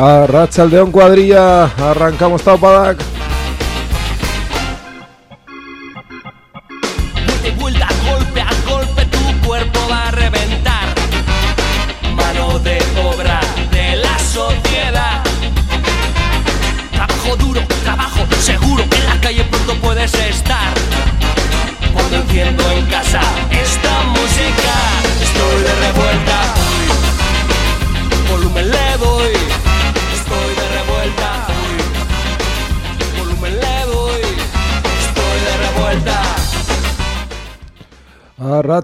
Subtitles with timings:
[0.00, 3.17] A Rachaldeón Cuadrilla, arrancamos Taupadak.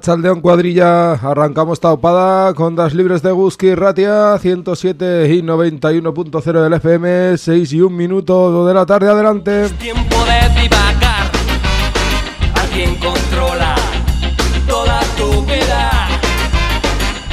[0.05, 6.75] A Rachaldeón Cuadrilla, arrancamos Taupada con das libres de Guski Ratia, 107 y 91.0 del
[6.75, 9.71] FM, 6 y 1 minuto de la tarde, adelante.
[9.81, 11.33] tiempo de divagar.
[12.55, 13.77] Alguien controla
[14.69, 16.09] toda tu vida.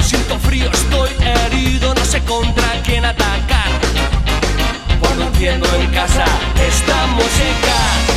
[0.00, 3.68] Siento frío, estoy herido, no sé contra quién atacar.
[4.98, 6.24] Cuando enciendo en casa
[6.56, 7.74] esta música,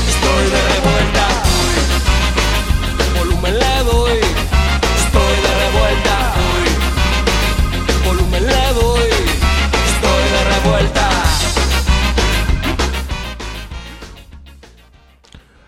[0.07, 1.24] estoy de revuelta.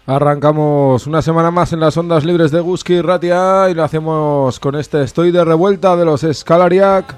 [0.10, 4.76] Arrancamos una semana más en las ondas libres de Guski Ratia y lo hacemos con
[4.76, 7.14] este Estoy de revuelta de los Scalariac.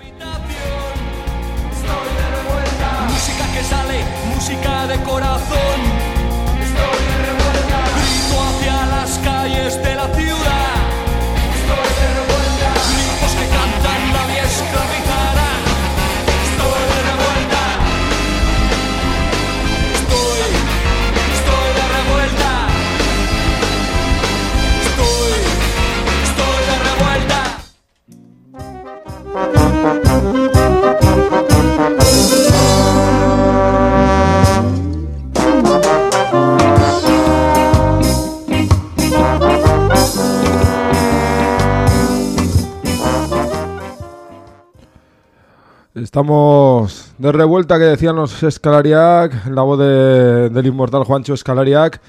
[46.09, 52.01] Estamos de revuelta que decían los Escalariac, la voz de- del inmortal Juancho Escalariac.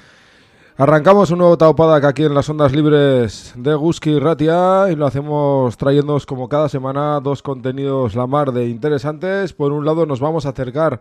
[0.75, 5.77] Arrancamos un nuevo Taupadak aquí en las ondas libres de Guski Ratia y lo hacemos
[5.77, 9.53] trayéndoos como cada semana dos contenidos la mar de interesantes.
[9.53, 10.99] Por un lado nos vamos a acercar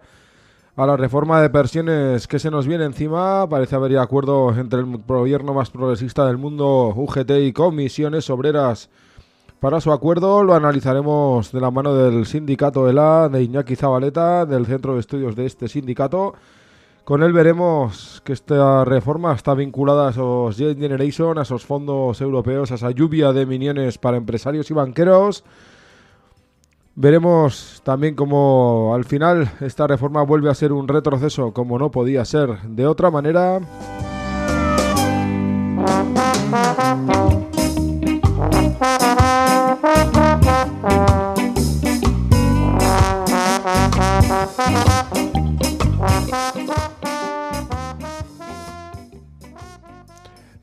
[0.76, 3.48] a la reforma de pensiones que se nos viene encima.
[3.48, 8.90] Parece haber ya acuerdo entre el gobierno más progresista del mundo, UGT y comisiones obreras
[9.60, 14.66] para su acuerdo lo analizaremos de la mano del sindicato ELA, de Iñaki Zabaleta, del
[14.66, 16.34] centro de estudios de este sindicato.
[17.04, 22.20] Con él veremos que esta reforma está vinculada a esos Jet Generation, a esos fondos
[22.20, 25.44] europeos, a esa lluvia de millones para empresarios y banqueros.
[26.94, 32.24] Veremos también cómo al final esta reforma vuelve a ser un retroceso como no podía
[32.24, 33.60] ser de otra manera.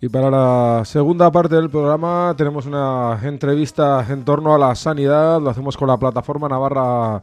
[0.08, 5.42] Y para la segunda parte del programa tenemos una entrevista en torno a la sanidad.
[5.42, 7.22] Lo hacemos con la plataforma Navarra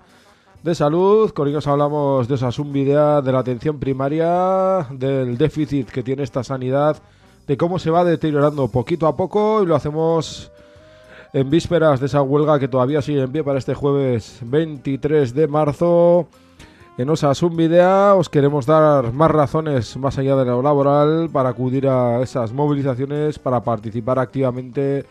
[0.62, 1.30] de Salud.
[1.30, 6.44] Con ellos hablamos de esa subidea, de la atención primaria, del déficit que tiene esta
[6.44, 6.98] sanidad,
[7.46, 9.62] de cómo se va deteriorando poquito a poco.
[9.62, 10.52] Y lo hacemos
[11.32, 15.48] en vísperas de esa huelga que todavía sigue en pie para este jueves 23 de
[15.48, 16.28] marzo.
[16.96, 21.88] En Osasun Videa os queremos dar más razones más allá de lo laboral para acudir
[21.88, 25.04] a esas movilizaciones, para participar activamente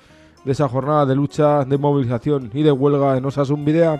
[0.45, 3.99] de esa jornada de lucha, de movilización y de huelga en Osasun Videa.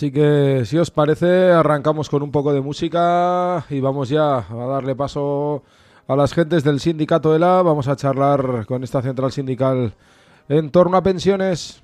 [0.00, 4.66] Así que si os parece, arrancamos con un poco de música y vamos ya a
[4.66, 5.62] darle paso
[6.08, 7.60] a las gentes del sindicato ELA.
[7.60, 9.92] Vamos a charlar con esta central sindical
[10.48, 11.82] en torno a pensiones.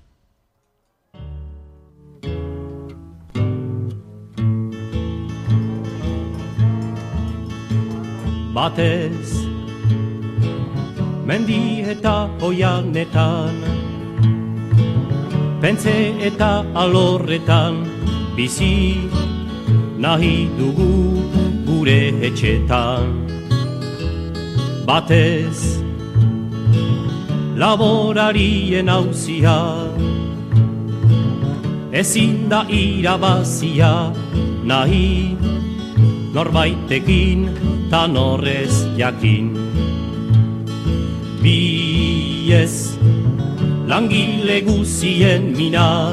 [8.54, 9.44] batez
[11.26, 13.60] mendi eta oianetan
[15.60, 17.95] Pentze eta alorretan
[18.36, 19.08] bizi
[19.96, 21.24] nahi dugu
[21.64, 23.08] gure etxetan.
[24.86, 25.80] Batez
[27.56, 29.58] laborarien hauzia
[31.96, 34.12] Ezin da irabazia
[34.68, 35.32] nahi
[36.36, 37.48] norbaitekin
[37.90, 39.48] ta norrez jakin.
[41.40, 42.74] Biez
[43.88, 46.12] langile guzien mina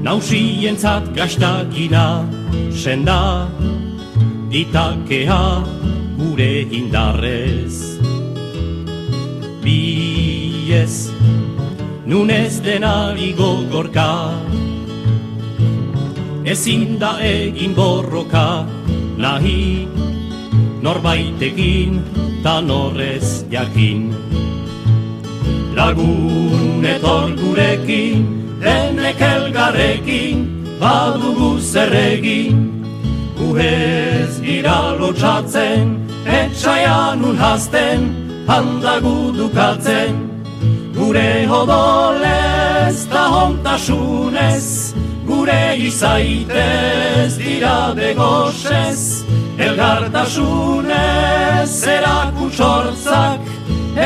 [0.00, 2.24] Nausien zat gaztagina
[2.72, 3.48] senda
[4.48, 5.60] ditakea
[6.16, 8.00] gure indarrez.
[9.60, 11.12] Biez
[12.08, 14.32] nunez denari gogorka
[16.48, 18.64] ezin da egin borroka
[19.20, 19.84] nahi
[20.80, 22.00] norbaitekin
[22.42, 24.16] ta norrez jakin.
[25.76, 28.39] Lagun etor gurekin
[29.10, 32.84] denek elgarrekin badugu zerregin
[33.38, 38.00] guhez gira lotxatzen etxaian unhazten
[38.48, 40.14] handagu dukatzen.
[40.96, 44.94] Gure hodolez ta hontasunez
[45.26, 49.02] gure izaitez dira begosez
[49.58, 53.40] elgartasunez erakutsortzak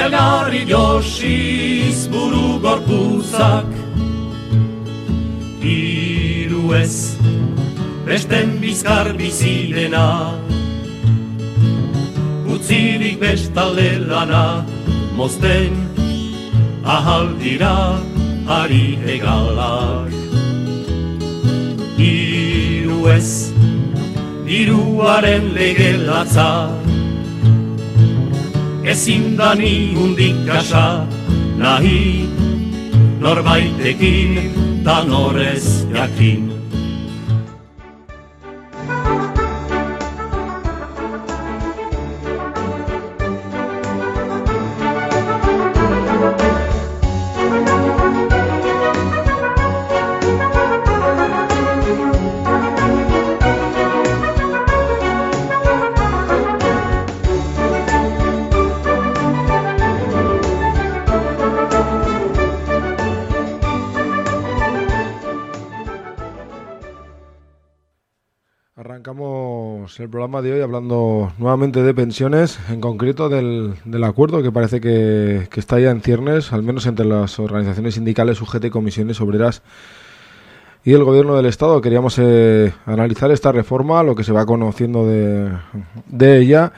[0.00, 3.83] elgarri josiz buru gorpuzak
[6.72, 7.16] ez
[8.06, 10.32] besten bizkar bizidena
[12.48, 14.64] utzirik bestalde lana
[15.16, 15.74] mozten
[16.84, 18.00] ahal dira
[18.48, 20.14] ari egalak
[22.04, 23.52] Iru ez,
[24.50, 26.68] iruaren lege latza.
[28.84, 31.06] Ezin da ni hundik kasa
[31.56, 32.28] nahi
[33.22, 36.53] Norbaitekin ta norez jakin
[70.04, 74.78] el programa de hoy hablando nuevamente de pensiones, en concreto del, del acuerdo que parece
[74.78, 79.62] que, que está ya en ciernes, al menos entre las organizaciones sindicales, UGT, comisiones obreras
[80.84, 81.80] y el gobierno del Estado.
[81.80, 85.50] Queríamos eh, analizar esta reforma, lo que se va conociendo de,
[86.06, 86.72] de ella.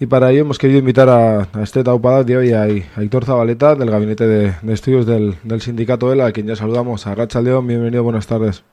[0.00, 3.74] Y para ello hemos querido invitar a, a este taupada de hoy a, Héctor Zabaleta,
[3.74, 7.06] del Gabinete de, Estudios del, del Sindicato ELA, a quien ya saludamos.
[7.06, 8.64] A Rachel León, bienvenido, buenas tardes.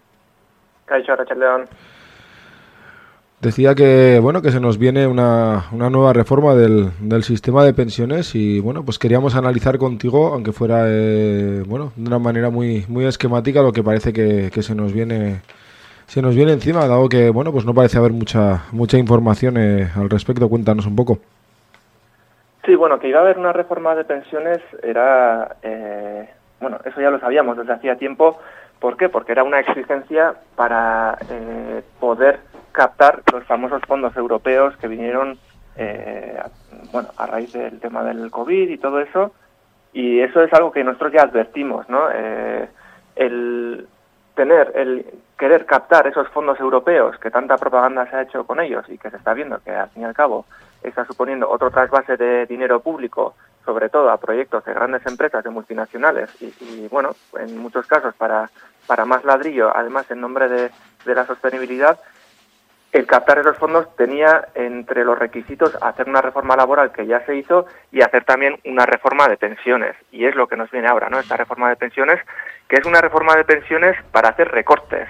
[0.87, 1.65] Rachel León.
[3.41, 7.73] Decía que bueno que se nos viene una, una nueva reforma del, del, sistema de
[7.73, 12.83] pensiones y bueno pues queríamos analizar contigo aunque fuera eh, bueno de una manera muy
[12.89, 15.39] muy esquemática lo que parece que, que, se nos viene
[16.05, 19.89] se nos viene encima dado que bueno pues no parece haber mucha mucha información eh,
[19.95, 20.49] al respecto.
[20.49, 21.19] Cuéntanos un poco.
[22.65, 26.27] Sí bueno que iba a haber una reforma de pensiones era eh,
[26.59, 28.37] bueno eso ya lo sabíamos desde hacía tiempo.
[28.79, 29.09] ¿por qué?
[29.09, 32.39] porque era una exigencia para eh, poder
[32.71, 35.37] captar los famosos fondos europeos que vinieron
[35.75, 36.41] eh,
[36.91, 39.33] bueno, a raíz del tema del COVID y todo eso.
[39.93, 42.09] Y eso es algo que nosotros ya advertimos, ¿no?
[42.13, 42.69] Eh,
[43.15, 43.87] el
[44.35, 45.05] tener, el
[45.37, 49.09] querer captar esos fondos europeos, que tanta propaganda se ha hecho con ellos y que
[49.09, 50.45] se está viendo que al fin y al cabo
[50.83, 53.35] está suponiendo otro trasvase de dinero público,
[53.65, 58.13] sobre todo a proyectos de grandes empresas, de multinacionales, y, y bueno, en muchos casos
[58.15, 58.49] para,
[58.87, 60.71] para más ladrillo, además en nombre de,
[61.05, 61.99] de la sostenibilidad,
[62.91, 67.35] el captar esos fondos tenía entre los requisitos hacer una reforma laboral que ya se
[67.35, 69.95] hizo y hacer también una reforma de pensiones.
[70.11, 71.19] Y es lo que nos viene ahora, ¿no?
[71.19, 72.19] Esta reforma de pensiones,
[72.67, 75.07] que es una reforma de pensiones para hacer recortes.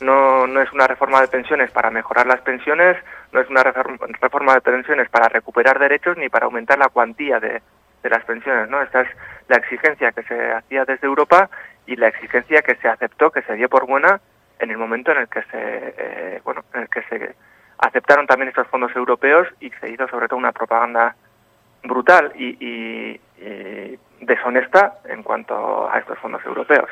[0.00, 2.96] No, no es una reforma de pensiones para mejorar las pensiones,
[3.32, 7.60] no es una reforma de pensiones para recuperar derechos ni para aumentar la cuantía de,
[8.02, 8.82] de las pensiones, ¿no?
[8.82, 9.08] Esta es
[9.48, 11.50] la exigencia que se hacía desde Europa
[11.86, 14.20] y la exigencia que se aceptó, que se dio por buena
[14.58, 17.34] en el momento en el que se eh, bueno en el que se
[17.78, 21.16] aceptaron también estos fondos europeos y se hizo sobre todo una propaganda
[21.82, 23.20] brutal y, y,
[24.20, 26.88] deshonesta en cuanto a estos fondos europeos.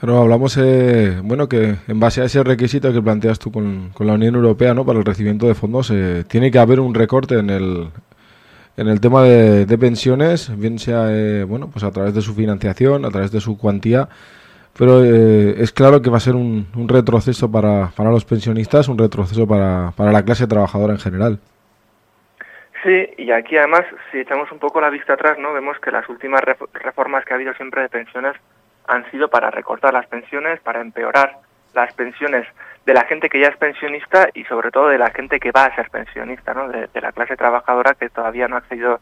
[0.00, 4.06] Claro, hablamos, eh, bueno, que en base a ese requisito que planteas tú con, con
[4.06, 4.86] la Unión Europea, ¿no?
[4.86, 7.90] Para el recibimiento de fondos, eh, tiene que haber un recorte en el,
[8.76, 13.04] en el tema de, pensiones, bien sea eh, bueno pues a través de su financiación,
[13.04, 14.08] a través de su cuantía,
[14.78, 18.96] pero eh, es claro que va a ser un, retroceso para, para, los pensionistas, un
[18.96, 21.40] retroceso para, para la clase trabajadora en general.
[22.84, 23.82] Sí, y aquí además,
[24.12, 26.42] si echamos un poco la vista atrás, no vemos que las últimas
[26.72, 28.36] reformas que ha habido siempre de pensiones
[28.86, 31.38] han sido para recortar las pensiones, para empeorar
[31.74, 32.46] las pensiones
[32.86, 35.64] de la gente que ya es pensionista y sobre todo de la gente que va
[35.64, 36.68] a ser pensionista, ¿no?
[36.68, 39.00] de, la clase trabajadora que todavía no ha accedido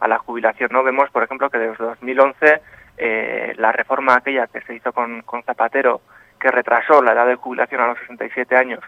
[0.00, 0.68] a la jubilación.
[0.70, 0.84] ¿no?
[0.84, 2.60] Vemos, por ejemplo, que desde 2011
[2.96, 6.00] eh, la reforma aquella que se hizo con, con Zapatero,
[6.38, 8.80] que retrasó la edad de jubilación a los 67 años,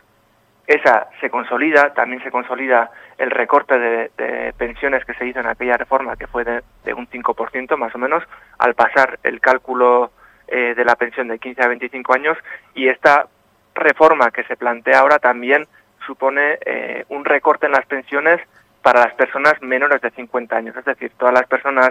[0.67, 5.77] esa se consolida, también se consolida el recorte de, pensiones que se hizo en aquella
[5.77, 6.63] reforma, que fue de,
[6.95, 8.25] un 5% más o menos,
[8.59, 10.11] al pasar el cálculo
[10.49, 12.37] eh, de la pensión de 15 a 25 años,
[12.75, 13.29] y esta
[13.75, 15.67] reforma que se plantea ahora también
[16.05, 18.41] supone eh, un recorte en las pensiones
[18.83, 21.91] para las personas menores de 50 años, es decir, todas las personas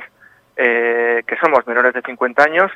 [0.58, 2.72] eh, que somos menores de 50 años,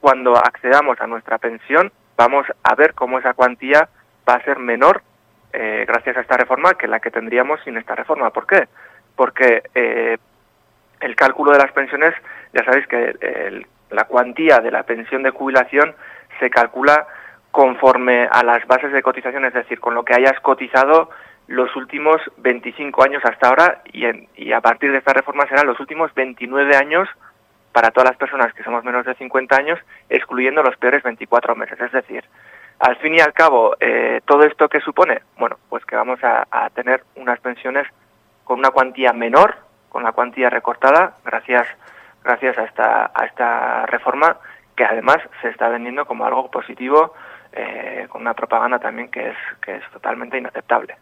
[0.00, 3.88] cuando accedamos a nuestra pensión, vamos a ver cómo esa cuantía
[4.28, 5.02] va a ser menor
[5.52, 8.30] eh, gracias a esta reforma que la que tendríamos sin esta reforma.
[8.30, 8.68] ¿Por qué?
[9.16, 10.18] Porque eh,
[11.00, 12.14] el cálculo de las pensiones,
[12.52, 15.94] ya sabéis que la cuantía de la pensión de jubilación
[16.38, 17.06] se calcula
[17.50, 21.10] conforme a las bases de cotización, es decir, con lo que hayas cotizado
[21.48, 24.04] los últimos 25 años hasta ahora y,
[24.36, 27.08] y a partir de esta reforma serán los últimos 29 años
[27.72, 29.78] para todas las personas que somos menos de 50 años,
[30.08, 31.80] excluyendo los peores 24 meses.
[31.80, 32.24] Es decir,
[32.78, 36.70] al fin y al cabo, eh, todo esto que supone, bueno, pues que vamos a,
[36.74, 37.86] tener unas pensiones
[38.44, 39.56] con una cuantía menor,
[39.88, 41.66] con la cuantía recortada, gracias,
[42.24, 44.36] gracias a esta, a esta reforma
[44.76, 47.14] que además se está vendiendo como algo positivo,
[47.52, 50.96] eh, con una propaganda también que es, que es totalmente inaceptable.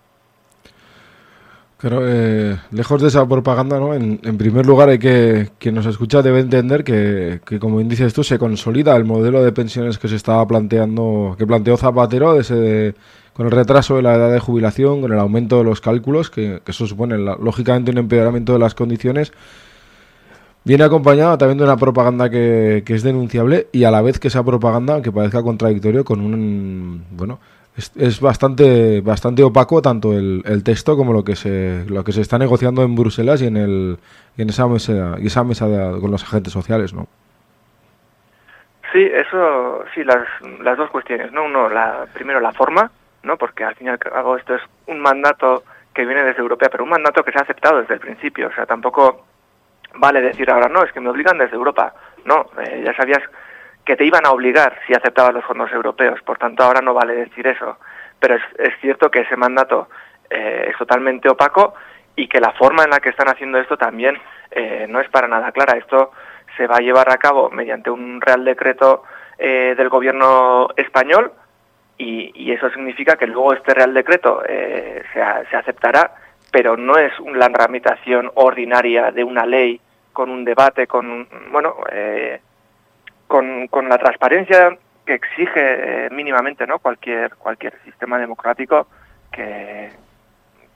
[1.79, 3.93] Pero eh, lejos de esa propaganda, ¿no?
[3.93, 8.25] En, primer lugar, hay que quien nos escucha debe entender que, que, como dices tú,
[8.25, 12.95] se consolida el modelo de pensiones que se estaba planteando, que planteó Zapatero, ese
[13.35, 16.63] con el retraso de la edad de jubilación, con el aumento de los cálculos, que,
[16.67, 19.33] eso supone lógicamente un empeoramiento de las condiciones.
[20.65, 24.29] Viene acompañado también de una propaganda que, que es denunciable y a la vez que
[24.29, 27.39] esa propaganda, aunque parezca contradictorio, con un bueno
[27.77, 32.23] es, bastante bastante opaco tanto el, el, texto como lo que se lo que se
[32.23, 33.99] está negociando en Bruselas y en el
[34.39, 35.67] en esa mesa y esa mesa
[36.01, 37.07] con los agentes sociales no
[38.93, 40.27] sí eso sí las,
[40.61, 42.91] las dos cuestiones no uno la primero la forma
[43.23, 45.65] no porque al fin y al cabo esto es un mandato
[45.95, 48.53] que viene desde Europa pero un mandato que se ha aceptado desde el principio o
[48.53, 49.27] sea tampoco
[49.97, 51.93] vale decir ahora no es que me obligan desde Europa
[52.25, 53.23] no eh, ya sabías
[53.87, 56.21] que te iban a obligar si aceptabas los fondos europeos.
[56.23, 57.79] Por tanto, ahora no vale decir eso.
[58.19, 59.89] Pero es, cierto que ese mandato
[60.29, 61.75] eh, es totalmente opaco
[62.17, 64.19] y que la forma en la que están haciendo esto también
[64.51, 65.79] eh, no es para nada clara.
[65.79, 66.11] Esto
[66.57, 69.05] se va a llevar a cabo mediante un real decreto
[69.39, 71.33] eh, del gobierno español
[71.97, 76.15] y, eso significa que luego este real decreto se, se, aceptará,
[76.51, 79.79] pero no es una tramitación ordinaria de una ley
[80.13, 81.77] con un debate, con bueno,
[83.27, 88.89] con, con la transparencia que exige eh, mínimamente no cualquier cualquier sistema democrático
[89.31, 89.91] que,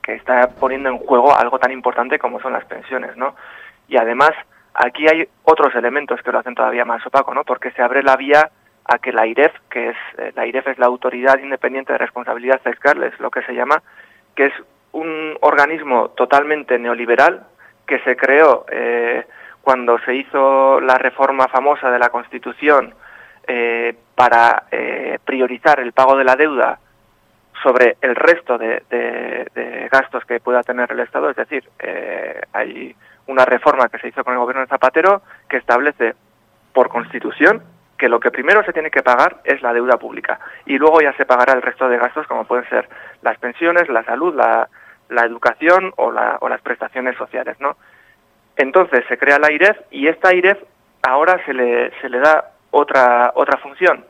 [0.03, 3.35] que está poniendo en juego algo tan importante como son las pensiones no
[3.89, 4.31] y además
[4.75, 8.17] aquí hay otros elementos que lo hacen todavía más opaco no porque se abre la
[8.17, 8.51] vía
[8.85, 12.61] a que la IREF que es eh, la IREF es la autoridad independiente de responsabilidad
[12.63, 13.83] fiscal es lo que se llama
[14.37, 14.53] que es
[14.93, 17.47] un organismo totalmente neoliberal
[17.87, 19.27] que se creó eh,
[19.71, 22.93] cuando se hizo la reforma famosa de la Constitución
[23.47, 26.81] eh, para eh, priorizar el pago de la deuda
[27.63, 32.97] sobre el resto de, gastos que pueda tener el Estado, es decir, eh, hay
[33.29, 36.17] una reforma que se hizo con el gobierno de Zapatero que establece
[36.73, 37.63] por Constitución
[37.97, 41.13] que lo que primero se tiene que pagar es la deuda pública y luego ya
[41.13, 42.89] se pagará el resto de gastos como pueden ser
[43.23, 44.69] las pensiones, la salud, la,
[45.11, 47.77] la educación o, la, o las prestaciones sociales, ¿no?
[48.61, 50.59] Entonces se crea la IREF y esta IREF
[51.01, 54.05] ahora se le, se le da otra, otra función,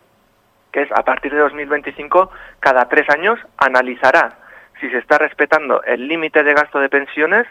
[0.73, 2.29] que es a partir de 2025,
[2.59, 4.39] cada tres años analizará
[4.81, 7.47] si se está respetando el límite de gasto de pensiones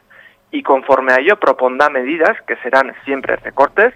[0.52, 3.94] y conforme a ello propondrá medidas, que serán siempre recortes,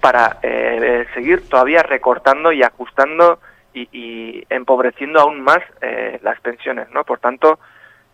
[0.00, 3.38] para eh, seguir todavía recortando y ajustando
[3.72, 7.04] y, empobreciendo aún más eh, las pensiones, ¿no?
[7.04, 7.60] Por tanto,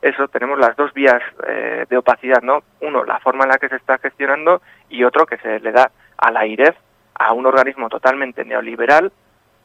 [0.00, 2.62] eso tenemos las dos vías eh, de opacidad, ¿no?
[2.80, 5.90] Uno, la forma en la que se está gestionando y otro que se le da
[6.16, 6.76] a la IREF,
[7.14, 9.10] a un organismo totalmente neoliberal,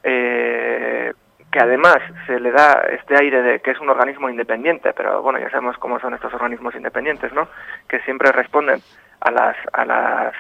[0.04, 1.14] eh,
[1.52, 5.38] que además se le da este aire de que es un organismo independiente, pero bueno,
[5.38, 7.48] ya sabemos cómo son estos organismos independientes, ¿no?
[7.88, 8.82] Que siempre responden
[9.22, 10.34] a las, a las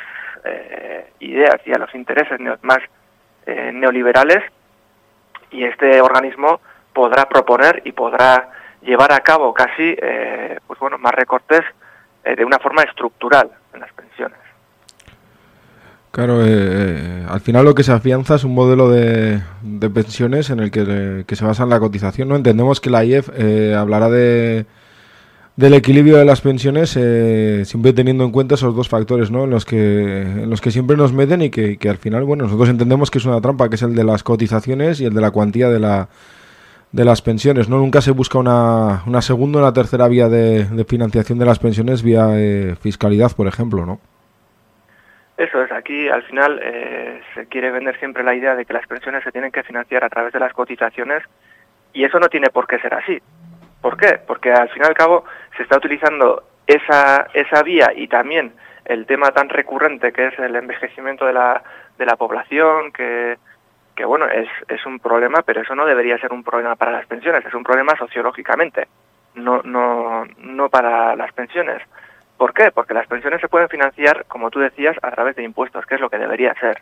[0.44, 2.80] eh, ideas y a los intereses más
[3.46, 4.44] eh, neoliberales
[5.52, 6.62] y este organismo
[6.94, 8.50] podrá proponer y podrá
[8.84, 11.62] llevar a cabo casi eh, pues bueno más recortes
[12.24, 14.38] de una forma estructural en las pensiones.
[16.12, 20.72] Claro, al final lo que se afianza es un modelo de, de pensiones en el
[20.72, 22.30] que, se basa en la cotización.
[22.30, 23.28] No entendemos que la IEF
[23.76, 24.66] hablará de,
[25.56, 29.44] del equilibrio de las pensiones, eh, siempre teniendo en cuenta esos dos factores, ¿no?
[29.44, 32.70] En los que, en los que siempre nos meten y que, al final, bueno, nosotros
[32.70, 35.32] entendemos que es una trampa, que es el de las cotizaciones y el de la
[35.32, 36.10] cuantía de la
[36.94, 37.78] de las pensiones, ¿no?
[37.80, 42.04] Nunca se busca una, una segunda o una tercera vía de, financiación de las pensiones
[42.04, 44.00] vía eh, fiscalidad, por ejemplo, ¿no?
[45.36, 48.86] Eso es, aquí al final eh, se quiere vender siempre la idea de que las
[48.86, 51.24] pensiones se tienen que financiar a través de las cotizaciones
[51.94, 53.20] y eso no tiene por qué ser así.
[53.82, 54.20] ¿Por qué?
[54.28, 55.26] Porque al fin y al cabo
[55.58, 58.54] se está utilizando esa, esa vía y también
[58.86, 61.64] el tema tan recurrente que es el envejecimiento de la,
[61.98, 63.38] de la población, que,
[63.96, 67.06] que bueno, es, es un problema, pero eso no debería ser un problema para las
[67.06, 68.88] pensiones, es un problema sociológicamente,
[69.36, 71.82] no, no, no para las pensiones.
[72.38, 72.72] ¿Por qué?
[72.72, 76.02] Porque las pensiones se pueden financiar, como tú decías, a través de impuestos, que es
[76.02, 76.82] lo que debería ser.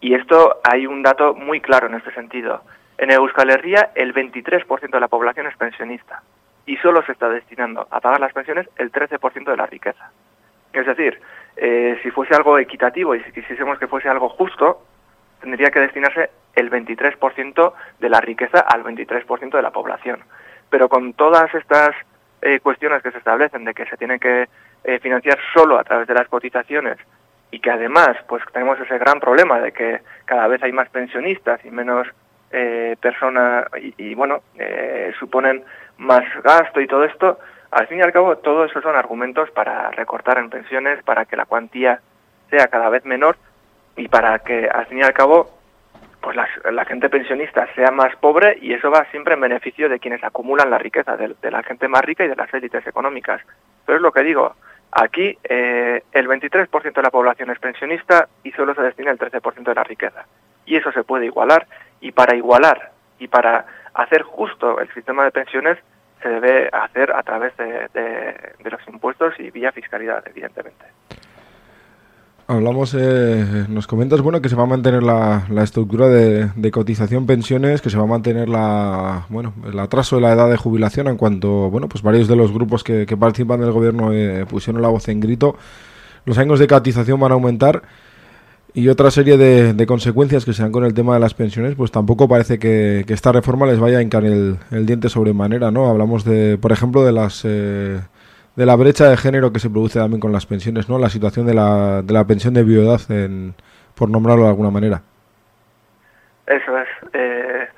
[0.00, 2.62] Y esto hay un dato muy claro en este sentido.
[2.98, 6.22] En Euskal Herria el 23% de la población es pensionista
[6.66, 10.10] y solo se está destinando a pagar las pensiones el 13% de la riqueza.
[10.72, 11.20] Es decir,
[11.56, 14.82] eh, si fuese algo equitativo y si quisiésemos que fuese algo justo,
[15.44, 20.20] tendría que destinarse el 23% de la riqueza al 23% de la población.
[20.70, 21.90] Pero con todas estas
[22.42, 24.48] eh, cuestiones que se establecen de que se tiene que
[24.84, 26.98] eh, financiar solo a través de las cotizaciones
[27.50, 31.64] y que además pues tenemos ese gran problema de que cada vez hay más pensionistas
[31.64, 32.08] y menos
[32.50, 33.66] eh, personas
[33.98, 35.64] y, bueno, eh, suponen
[35.98, 37.38] más gasto y todo esto,
[37.70, 41.36] al fin y al cabo todo eso son argumentos para recortar en pensiones, para que
[41.36, 42.00] la cuantía
[42.50, 43.36] sea cada vez menor
[43.96, 45.50] y para que al fin y al cabo
[46.20, 50.24] pues la, gente pensionista sea más pobre y eso va siempre en beneficio de quienes
[50.24, 53.42] acumulan la riqueza, de, la gente más rica y de las élites económicas.
[53.84, 54.54] Pero es lo que digo,
[54.90, 59.64] aquí eh, el 23% de la población es pensionista y solo se destina el 13%
[59.64, 60.24] de la riqueza.
[60.64, 61.66] Y eso se puede igualar
[62.00, 65.78] y para igualar y para hacer justo el sistema de pensiones
[66.22, 67.88] se debe hacer a través de,
[68.64, 70.86] los impuestos y vía fiscalidad, evidentemente.
[72.46, 77.80] Hablamos, eh, nos comentas, bueno, que se va a mantener la, estructura de, cotización pensiones,
[77.80, 81.16] que se va a mantener la, bueno, el atraso de la edad de jubilación en
[81.16, 85.08] cuanto, bueno, pues varios de los grupos que, participan del gobierno eh, pusieron la voz
[85.08, 85.56] en grito.
[86.26, 87.82] Los años de cotización van a aumentar
[88.74, 91.92] y otra serie de, consecuencias que se dan con el tema de las pensiones, pues
[91.92, 95.86] tampoco parece que, esta reforma les vaya a hincar el, diente sobremanera, ¿no?
[95.86, 98.00] Hablamos de, por ejemplo, de las eh,
[98.56, 100.98] de la brecha de género que se produce también con las pensiones, ¿no?
[100.98, 103.54] La situación de la, de la pensión de viudedad, en,
[103.94, 105.02] por nombrarlo de alguna manera.
[106.46, 106.88] Eso es.
[107.12, 107.68] Eh,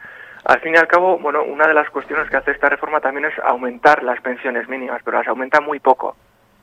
[0.44, 3.26] al fin y al cabo, bueno, una de las cuestiones que hace esta reforma también
[3.26, 6.16] es aumentar las pensiones mínimas, pero las aumenta muy poco.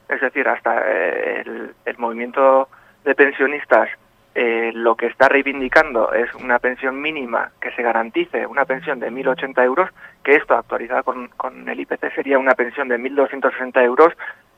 [0.10, 2.70] Es decir, hasta eh, el, el movimiento
[3.04, 3.90] de pensionistas
[4.36, 9.12] eh, lo que está reivindicando es una pensión mínima que se garantice, una pensión de
[9.12, 9.90] 1.080 euros,
[10.24, 14.14] que esto actualizada con, con el IPC sería una pensión de 1.260 euros,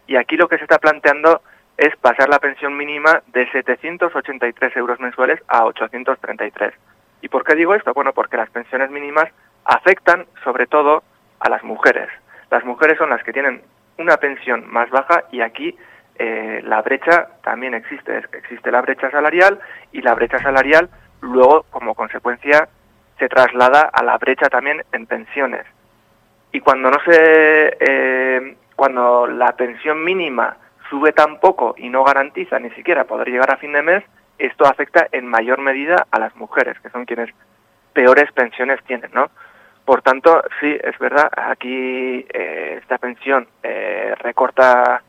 [0.07, 1.41] y aquí lo que se está planteando
[1.77, 6.73] es pasar la pensión mínima de 783 euros mensuales a 833.
[7.21, 7.93] ¿Y por qué digo esto?
[7.93, 9.29] Bueno, porque las pensiones mínimas
[9.65, 11.03] afectan sobre todo
[11.39, 12.09] a las mujeres.
[12.49, 13.61] Las mujeres son las que tienen
[13.97, 15.75] una pensión más baja y aquí
[16.17, 18.23] eh, la brecha también existe.
[18.33, 19.59] Existe la brecha salarial
[19.91, 20.89] y la brecha salarial
[21.21, 22.67] luego, como consecuencia,
[23.19, 25.65] se traslada a la brecha también en pensiones.
[26.51, 30.57] Y cuando no se, eh, cuando la pensión mínima
[30.89, 34.03] sube tan poco y no garantiza ni siquiera poder llegar a fin de mes,
[34.37, 37.29] esto afecta en mayor medida a las mujeres, que son quienes
[37.93, 39.29] peores pensiones tienen, ¿no?
[39.85, 43.47] Por tanto, sí, es verdad, aquí eh, esta pensión
[44.19, 45.01] recorta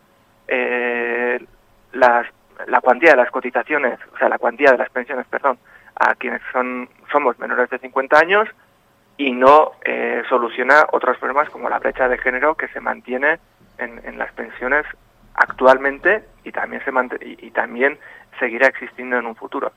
[0.49, 1.45] eh,
[1.93, 2.27] las,
[2.67, 5.59] la cuantía de las cotizaciones, o sea, la cuantía de las pensiones, perdón,
[5.95, 8.49] a quienes son somos menores de 50 años
[9.17, 13.39] y no eh, soluciona otros problemas como la brecha de género que se mantiene
[13.79, 14.87] en, las pensiones
[15.35, 17.99] actualmente y también se y también
[18.39, 19.73] seguirá existiendo en un futuro.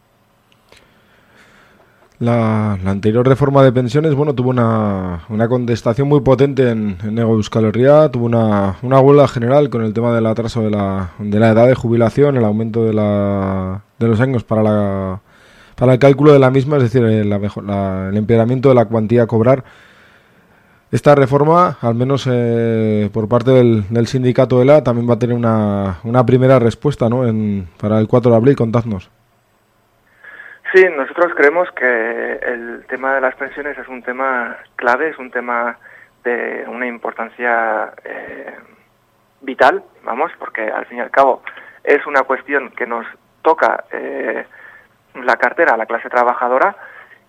[2.19, 7.63] La, anterior reforma de pensiones, bueno, tuvo una, una contestación muy potente en, en Euskal
[7.63, 11.51] Herria, tuvo una, una huelga general con el tema del atraso de la, de la
[11.51, 15.21] edad de jubilación, el aumento de, la, de los años para, la,
[15.75, 19.23] para el cálculo de la misma, es decir, el, la, el empeoramiento de la cuantía
[19.23, 19.63] a cobrar.
[20.91, 25.37] esta reforma, al menos eh, por parte del, del, sindicato ELA, también va a tener
[25.37, 27.25] una, una primera respuesta ¿no?
[27.25, 28.55] en, para el 4 de abril.
[28.57, 29.09] Contadnos.
[30.73, 35.31] Sí, nosotros creemos que el tema de las pensiones es un tema clave, es un
[35.31, 35.79] tema
[36.23, 38.55] de una importancia eh,
[39.41, 41.41] vital, vamos, porque al fin y al cabo
[41.83, 43.05] es una cuestión que nos
[43.41, 44.45] toca eh,
[45.15, 46.75] la cartera la clase trabajadora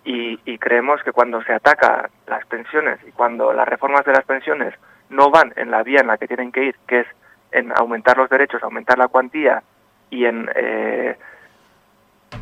[0.03, 4.25] y, y, creemos que cuando se ataca las pensiones y cuando las reformas de las
[4.25, 4.73] pensiones
[5.09, 7.07] no van en la vía en la que tienen que ir, que es
[7.51, 9.63] en aumentar los derechos, aumentar la cuantía
[10.09, 11.17] y en eh,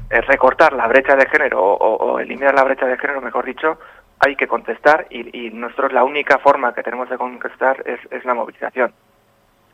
[0.09, 3.79] recortar la brecha de género o, eliminar la brecha de género, mejor dicho,
[4.19, 8.25] hay que contestar y, y nosotros la única forma que tenemos de contestar es, es
[8.25, 8.93] la movilización.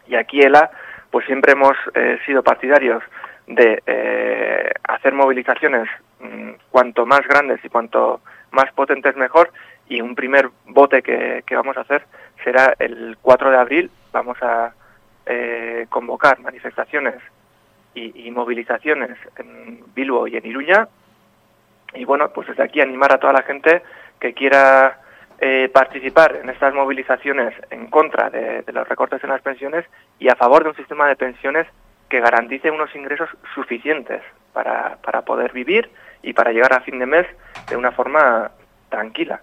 [0.08, 0.70] Y aquí ELA,
[1.10, 3.04] pues siempre hemos eh, sido partidarios
[3.48, 5.88] de eh, hacer movilizaciones
[6.20, 8.22] mmm, cuanto más grandes y cuanto
[8.52, 9.52] más potentes mejor
[9.88, 12.06] y un primer bote que, que vamos a hacer
[12.44, 14.74] será el 4 de abril vamos a
[15.26, 17.16] eh, convocar manifestaciones
[17.96, 20.88] y, movilizaciones en Bilbo y en Iruña
[21.94, 23.82] y bueno pues desde aquí animar a toda la gente
[24.20, 25.00] que quiera
[25.40, 29.86] eh, participar en estas movilizaciones en contra de, de los recortes en las pensiones
[30.20, 31.68] y a favor de un sistema de pensiones
[32.10, 34.22] que garantice unos ingresos suficientes
[34.54, 35.90] para, para poder vivir
[36.22, 37.26] y para llegar a fin de mes
[37.70, 38.52] de una forma
[38.90, 39.42] tranquila.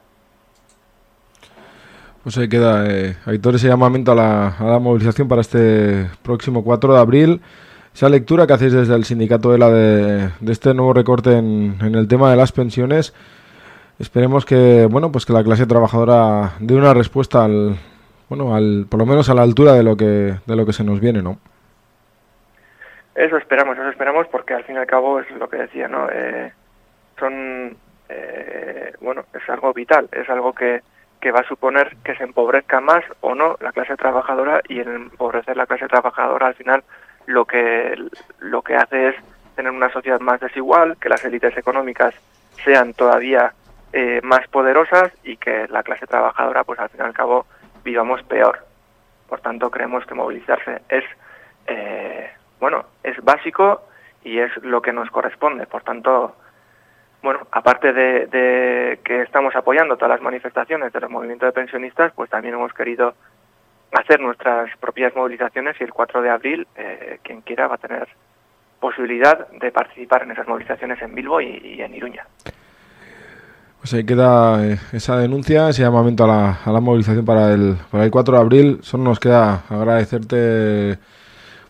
[2.23, 6.63] Pues ahí queda, eh, Aitor, ese llamamiento a la, a la, movilización para este próximo
[6.63, 7.41] 4 de abril.
[7.95, 12.09] Esa lectura que hacéis desde el sindicato de la de, este nuevo recorte en, el
[12.09, 13.15] tema de las pensiones.
[13.99, 17.77] Esperemos que, bueno, pues que la clase trabajadora dé una respuesta al,
[18.31, 20.85] bueno, al, por lo menos a la altura de lo que, de lo que se
[20.85, 21.39] nos viene, ¿no?
[23.15, 26.09] Eso esperamos, eso esperamos, porque al fin y al cabo es lo que decía, ¿no?
[26.11, 26.51] Eh,
[27.19, 27.77] son,
[28.09, 30.81] eh, bueno, es algo vital, es algo que,
[31.21, 34.89] que va a suponer que se empobrezca más o no la clase trabajadora y en
[34.89, 36.83] empobrecer la clase trabajadora al final
[37.27, 37.97] lo que,
[38.41, 39.17] lo que hace es
[39.57, 42.15] tener una sociedad más desigual, que las élites económicas
[42.65, 43.53] sean todavía
[43.93, 47.47] eh, más poderosas y que la clase trabajadora, pues al fin y al cabo,
[47.85, 48.65] vivamos peor.
[49.29, 51.05] Por tanto, creemos que movilizarse es
[51.67, 52.31] eh,
[52.63, 53.83] bueno, es básico
[54.23, 55.67] y es lo que nos corresponde.
[55.67, 56.37] Por tanto,
[57.21, 62.13] bueno, aparte de, de, que estamos apoyando todas las manifestaciones de los movimientos de pensionistas,
[62.15, 63.15] pues también hemos querido
[63.93, 68.09] hacer nuestras propias movilizaciones y el 4 de abril, eh, quien quiera va a tener
[68.81, 72.27] posibilidad de participar en esas movilizaciones en Bilbo y, y en Iruña.
[73.83, 77.77] Pues ahí queda eh, esa denuncia, ese llamamiento a la, a la movilización para el,
[77.91, 78.79] para el 4 de abril.
[78.83, 80.99] Solo nos queda agradecerte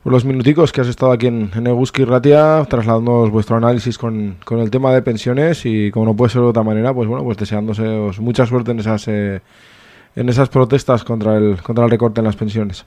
[0.03, 4.37] por los minuticos que has estado aquí en, en Eguski Ratia, trasladándonos vuestro análisis con,
[4.45, 7.25] con, el tema de pensiones y como no puede ser de otra manera, pues bueno,
[7.25, 7.83] pues deseándose
[8.21, 9.41] mucha suerte en esas eh,
[10.17, 12.87] en esas protestas contra el contra el recorte en las pensiones.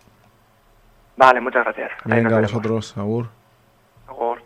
[1.18, 1.92] Vale, muchas gracias.
[2.04, 3.28] Venga, a vosotros, Agur.
[4.08, 4.42] Agur.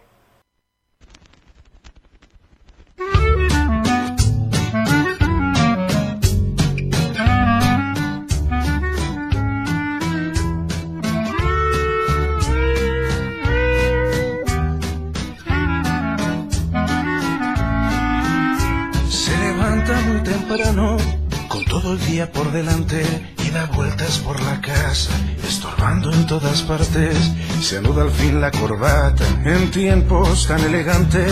[21.90, 23.04] Todo el día por delante
[23.44, 25.10] y da vueltas por la casa,
[25.48, 27.18] estorbando en todas partes.
[27.62, 31.26] Se anuda al fin la corbata en tiempos tan elegante,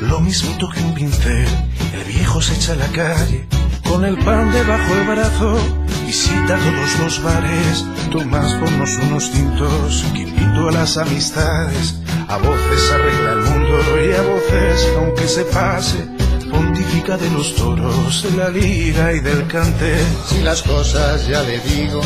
[0.00, 1.46] lo mismo que un pincel.
[1.94, 3.46] El viejo se echa a la calle
[3.88, 5.56] con el pan debajo del brazo,
[6.04, 12.00] visita todos los bares, tomas ponnos unos tintos, que invito a las amistades.
[12.28, 16.11] A voces arregla el mundo y a voces, aunque se pase,
[16.52, 19.96] pontifica de los toros, de la lira y del cante.
[20.28, 22.00] Si las cosas, ya le digo,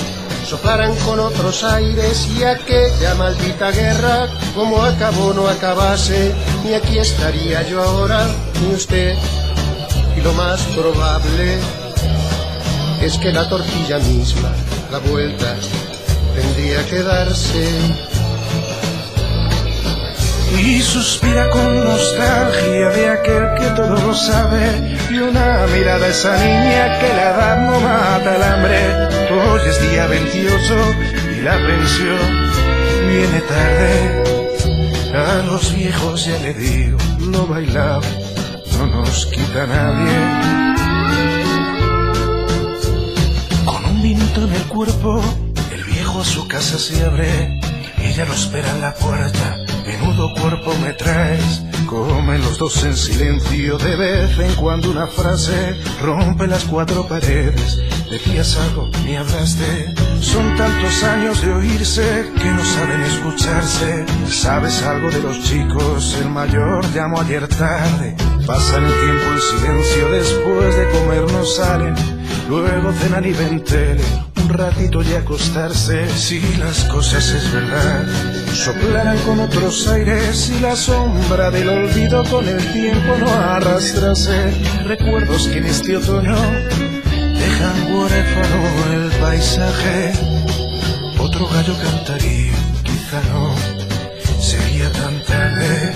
[0.47, 6.33] soplaran con otros aires y aquella maldita guerra, como acabó no acabase,
[6.65, 8.27] ni aquí estaría yo ahora,
[8.63, 9.17] ni usted.
[10.17, 11.59] Y lo más probable
[13.03, 14.53] es que la tortilla misma,
[14.91, 15.57] la vuelta,
[16.35, 18.16] tendría que darse
[20.55, 26.37] y suspira con nostalgia de aquel que todo lo sabe y una mirada a esa
[26.37, 28.81] niña que la edad no mata el hambre.
[29.31, 30.75] Hoy es día 28
[31.37, 32.53] y la pensión
[33.09, 34.23] viene tarde.
[35.15, 38.03] A los viejos ya le digo, no bailar
[38.79, 40.19] no nos quita nadie.
[43.65, 45.23] Con un vinito en el cuerpo,
[45.73, 47.61] el viejo a su casa se abre.
[47.99, 49.66] Ella lo espera en la puerta
[50.01, 55.77] Menudo cuerpo me traes, Comen los dos en silencio, de vez en cuando una frase
[56.03, 57.81] rompe las cuatro paredes.
[58.11, 59.95] Decías algo, ni hablaste.
[60.21, 64.05] Son tantos años de oírse que no saben escucharse.
[64.29, 66.19] ¿Sabes algo de los chicos?
[66.21, 68.17] El mayor llamó ayer tarde.
[68.47, 71.95] Pasan el tiempo en silencio, después de comer no salen.
[72.49, 74.03] Luego cenan y ven tele
[74.47, 78.07] un ratito y acostarse si las cosas es verdad.
[78.53, 84.53] Soplaran con otros aires y la sombra del olvido con el tiempo no arrastrase
[84.85, 86.37] recuerdos que en este otoño
[87.35, 88.61] dejan huérfano
[88.95, 90.13] el paisaje.
[91.19, 92.53] Otro gallo cantaría
[92.85, 93.55] quizá no
[94.41, 95.93] sería tan tarde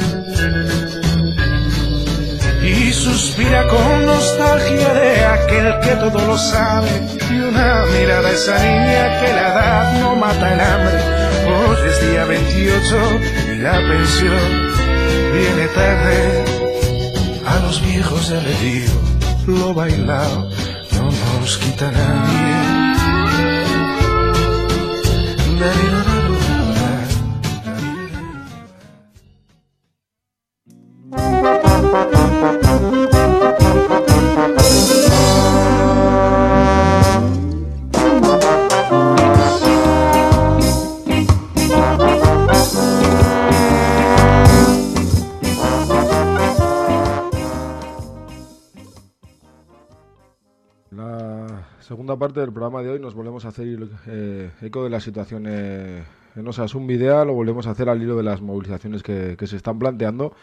[3.01, 6.91] suspira con nostalgia de aquel que todo lo sabe
[7.31, 10.99] y una mirada esa niña que la edad no mata el hambre.
[11.49, 12.97] Hoy es día 28
[13.53, 14.51] y la pensión
[15.33, 16.45] viene tarde.
[17.47, 19.01] A los viejos ya le digo,
[19.47, 20.51] lo bailado
[20.93, 22.81] no nos quita nadie.
[52.21, 53.67] Parte del programa de hoy nos volvemos a hacer
[54.07, 56.05] eh, eco de la situación eh,
[56.37, 59.79] en Osasun Videa, lo volvemos a hacer al hilo de las movilizaciones que, se están
[59.79, 60.35] planteando.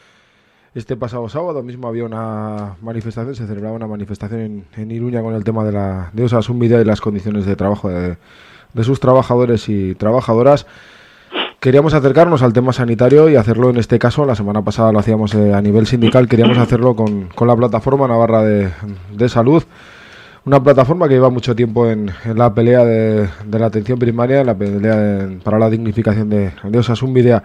[0.74, 5.36] Este pasado sábado mismo había una manifestación, se celebraba una manifestación en, en Iruña con
[5.36, 8.18] el tema de, la, de Osasun Videa y las condiciones de trabajo de,
[8.84, 10.66] sus trabajadores y trabajadoras.
[11.60, 15.36] Queríamos acercarnos al tema sanitario y hacerlo en este caso, la semana pasada lo hacíamos
[15.36, 18.72] eh, a nivel sindical, queríamos hacerlo con, con la plataforma Navarra de,
[19.16, 19.64] de Salud
[20.48, 24.58] una plataforma que lleva mucho tiempo en, la pelea de, la atención primaria, en la
[24.58, 27.44] pelea para la dignificación de, de Osasun Videa.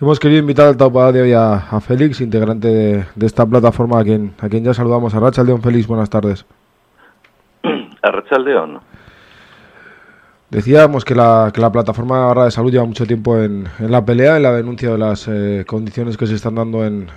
[0.00, 2.68] Hemos querido invitar al taupada de hoy a, Félix, integrante
[3.14, 5.14] de, esta plataforma, a quien, a quien ya saludamos.
[5.14, 6.46] A Rachel León, Félix, buenas tardes.
[8.02, 8.80] A Rachel León.
[10.48, 14.44] Decíamos que la, que la plataforma de salud lleva mucho tiempo en, la pelea, en
[14.44, 17.08] la denuncia de las eh, condiciones que se están dando en,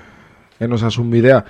[0.60, 1.46] en Osasun Videa.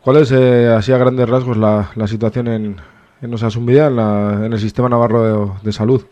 [0.00, 2.76] ¿Cuál es, eh, así a grandes rasgos, la, la situación en,
[3.24, 6.02] en en, en el sistema navarro de, salud?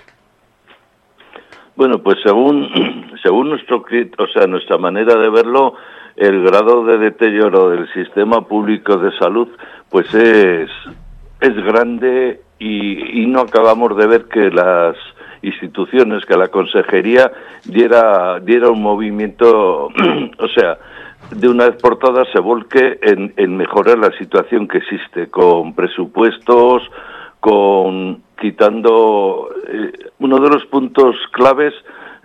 [1.76, 2.68] Bueno, pues según,
[3.22, 3.84] según nuestro,
[4.18, 5.74] o sea, nuestra manera de verlo,
[6.16, 9.48] el grado de deterioro del sistema público de salud,
[9.90, 10.70] pues es,
[11.40, 14.96] es grande y, y no acabamos de ver que las
[15.42, 17.30] instituciones, que la consejería
[17.64, 19.86] diera, diera un movimiento,
[20.38, 20.78] o sea,
[21.34, 26.82] de una vez por todas se volque en, mejorar la situación que existe, con presupuestos,
[27.40, 31.72] con quitando eh, uno de los puntos claves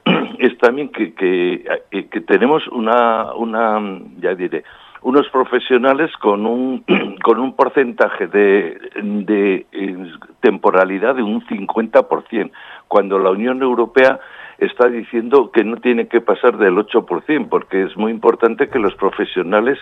[0.39, 3.79] es también que, que, eh, que, tenemos una, una,
[4.19, 4.63] ya diré,
[5.01, 6.83] unos profesionales con un,
[7.23, 12.51] con un porcentaje de, de eh, temporalidad de un 50%,
[12.87, 14.19] cuando la Unión Europea
[14.57, 18.95] está diciendo que no tiene que pasar del 8%, porque es muy importante que los
[18.95, 19.77] profesionales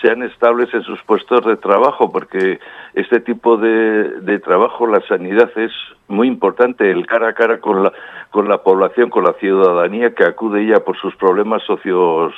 [0.00, 2.58] sean estables en sus puestos de trabajo, porque
[2.94, 5.72] este tipo de, de trabajo, la sanidad, es
[6.12, 7.92] muy importante, el cara a cara con la,
[8.30, 12.32] con la población, con la ciudadanía que acude ya por sus problemas socios,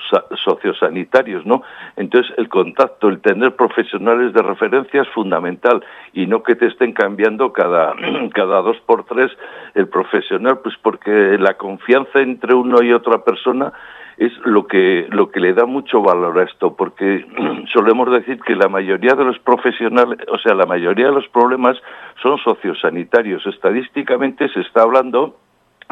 [0.45, 1.63] sociosanitarios, ¿no?
[1.97, 6.93] Entonces, el contacto, el tener profesionales de referencia es fundamental y no que te estén
[6.93, 7.95] cambiando cada,
[8.35, 9.31] cada dos por tres
[9.75, 13.73] el profesional, pues porque la confianza entre uno y otra persona
[14.17, 17.27] es lo que lo que le da mucho valor a esto porque
[17.73, 21.77] solemos decir que la mayoría de los profesionales, o sea, la mayoría de los problemas
[22.23, 23.45] son sociosanitarios.
[23.47, 25.37] Estadísticamente se está hablando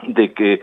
[0.02, 0.62] de que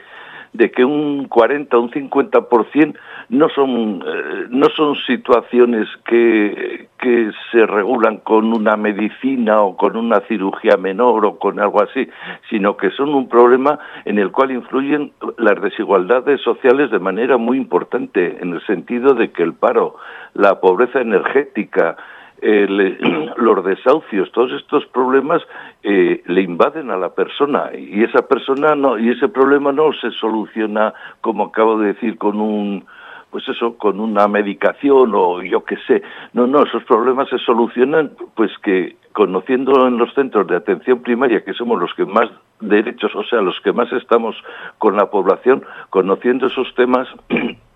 [0.53, 2.97] de que un 40 o un 50%
[3.29, 9.95] no son eh, no son situaciones que, que se regulan con una medicina o con
[9.95, 12.07] una cirugía menor o con algo así,
[12.49, 17.57] sino que son un problema en el cual influyen las desigualdades sociales de manera muy
[17.57, 19.95] importante en el sentido de que el paro,
[20.33, 21.97] la pobreza energética,
[22.41, 25.41] los desahucios, todos estos problemas
[25.83, 27.69] eh, le invaden a la persona.
[27.77, 32.39] Y esa persona no y ese problema no se soluciona como acabo de decir con
[32.39, 32.85] un
[33.31, 36.01] pues eso con una medicación o yo qué sé.
[36.33, 41.43] No no esos problemas se solucionan pues que conociendo en los centros de atención primaria
[41.43, 44.35] que somos los que más derechos o sea los que más estamos
[44.77, 47.07] con la población conociendo esos temas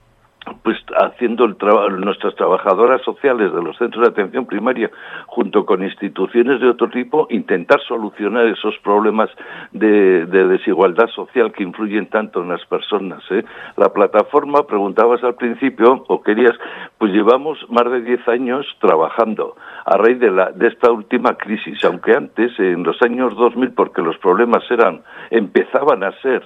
[0.63, 4.89] pues haciendo el trabajo nuestras trabajadoras sociales de los centros de atención primaria
[5.27, 9.29] junto con instituciones de otro tipo intentar solucionar esos problemas
[9.71, 13.43] de, desigualdad social que influyen tanto en las personas ¿eh?
[13.77, 16.53] la plataforma preguntabas al principio o querías
[16.97, 21.84] pues llevamos más de 10 años trabajando a raíz de la de esta última crisis
[21.86, 25.01] aunque antes en los años 2000 porque los problemas eran
[25.32, 26.43] empezaban a ser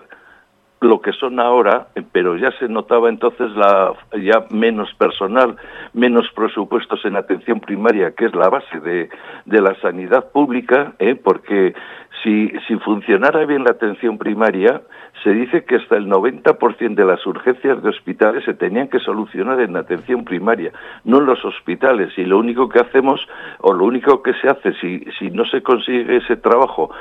[0.80, 5.56] lo que son ahora, pero ya se notaba entonces la ya menos personal,
[5.94, 9.10] menos presupuestos en atención primaria, que es la base de,
[9.46, 11.16] de la sanidad pública, ¿eh?
[11.16, 11.74] porque
[12.24, 14.82] si, si funcionara bien la atención primaria,
[15.24, 19.60] se dice que hasta el 90% de las urgencias de hospitales se tenían que solucionar
[19.62, 20.72] en atención primaria,
[21.04, 22.14] no en los hospitales.
[22.18, 23.20] Y lo único que hacemos,
[23.60, 26.92] o lo único que se hace, si, si no se consigue ese trabajo,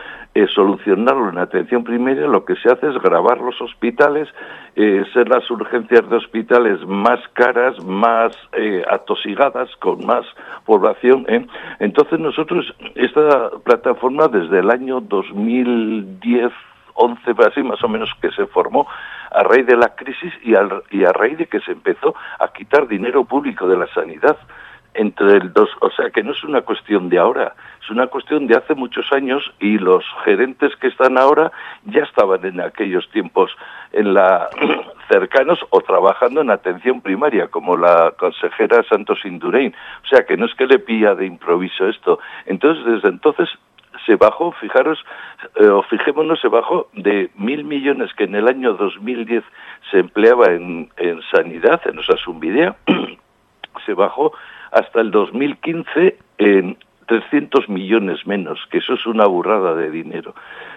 [0.54, 4.28] solucionarlo en atención primaria, lo que se hace es grabar los hospitales,
[4.74, 10.26] eh, ser las urgencias de hospitales más caras, más eh, atosigadas, con más
[10.64, 11.24] población.
[11.28, 11.46] ¿eh?
[11.78, 16.52] Entonces nosotros, esta plataforma desde el año 2010,
[16.94, 18.86] 11, así más o menos, que se formó
[19.30, 20.52] a raíz de la crisis y,
[20.90, 24.36] y a raíz de que se empezó a quitar dinero público de la sanidad
[24.96, 28.46] entre el dos, o sea que no es una cuestión de ahora, es una cuestión
[28.46, 31.52] de hace muchos años y los gerentes que están ahora
[31.84, 33.50] ya estaban en aquellos tiempos
[33.92, 34.48] en la
[35.08, 39.74] cercanos o trabajando en atención primaria, como la consejera Santos Indurain.
[40.04, 42.18] O sea que no es que le pilla de improviso esto.
[42.46, 43.48] Entonces, desde entonces
[44.04, 44.98] se bajó, fijaros,
[45.56, 49.44] eh, o fijémonos, se bajó de mil millones que en el año 2010
[49.90, 52.76] se empleaba en, en sanidad, en Osasunvidea,
[53.86, 54.32] se bajó
[54.76, 60.34] hasta el 2015 en 300 millones menos, que eso es una burrada de dinero.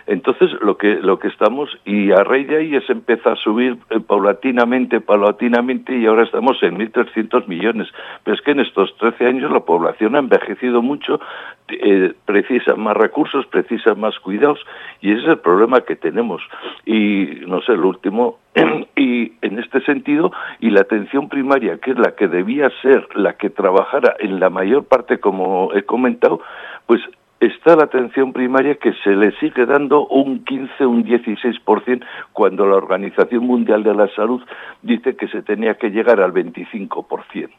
[0.09, 3.77] Entonces, lo que, lo que estamos, y a raíz de ahí es empezar a subir
[3.91, 7.87] eh, paulatinamente, paulatinamente, y ahora estamos en 1.300 millones.
[8.23, 11.19] Pero es que en estos 13 años la población ha envejecido mucho,
[11.67, 14.59] eh, precisa más recursos, precisa más cuidados,
[14.99, 16.41] y ese es el problema que tenemos.
[16.87, 18.39] Y, no sé, lo último,
[18.95, 23.33] y en este sentido, y la atención primaria, que es la que debía ser la
[23.33, 26.41] que trabajara en la mayor parte, como he comentado,
[26.87, 26.99] pues
[27.39, 32.75] está la atención primaria que se le sigue dando un 15, un 16%, cuando la
[32.75, 34.41] Organización Mundial de la Salud
[34.81, 37.49] dice que se tenía que llegar al 25%.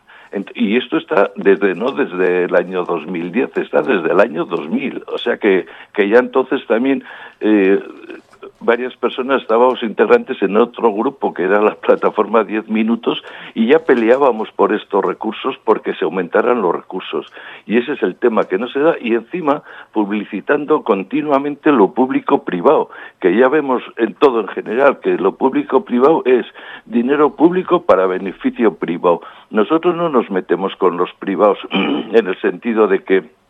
[0.54, 5.02] Y esto está desde no desde el año 2010, está desde el año 2000.
[5.08, 7.02] O sea que, que ya entonces también
[7.40, 7.82] eh,
[8.61, 13.22] varias personas estábamos integrantes en otro grupo que era la plataforma 10 minutos
[13.55, 17.26] y ya peleábamos por estos recursos porque se aumentaran los recursos.
[17.66, 22.90] Y ese es el tema que no se da y encima publicitando continuamente lo público-privado,
[23.20, 26.46] que ya vemos en todo en general que lo público-privado es
[26.87, 29.22] dinero público para beneficio privado.
[29.50, 33.40] Nosotros no nos metemos con los privados en el sentido de que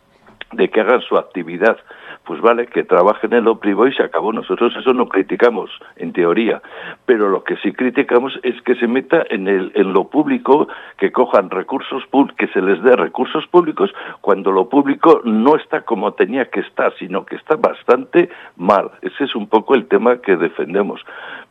[0.53, 1.77] de que hagan su actividad
[2.25, 4.31] pues vale, que trabajen en lo privado y se acabó.
[4.31, 6.61] Nosotros eso no criticamos, en teoría,
[7.05, 11.11] pero lo que sí criticamos es que se meta en, el, en lo público, que
[11.11, 12.03] cojan recursos
[12.37, 16.93] que se les dé recursos públicos cuando lo público no está como tenía que estar,
[16.97, 18.91] sino que está bastante mal.
[19.01, 21.01] Ese es un poco el tema que defendemos.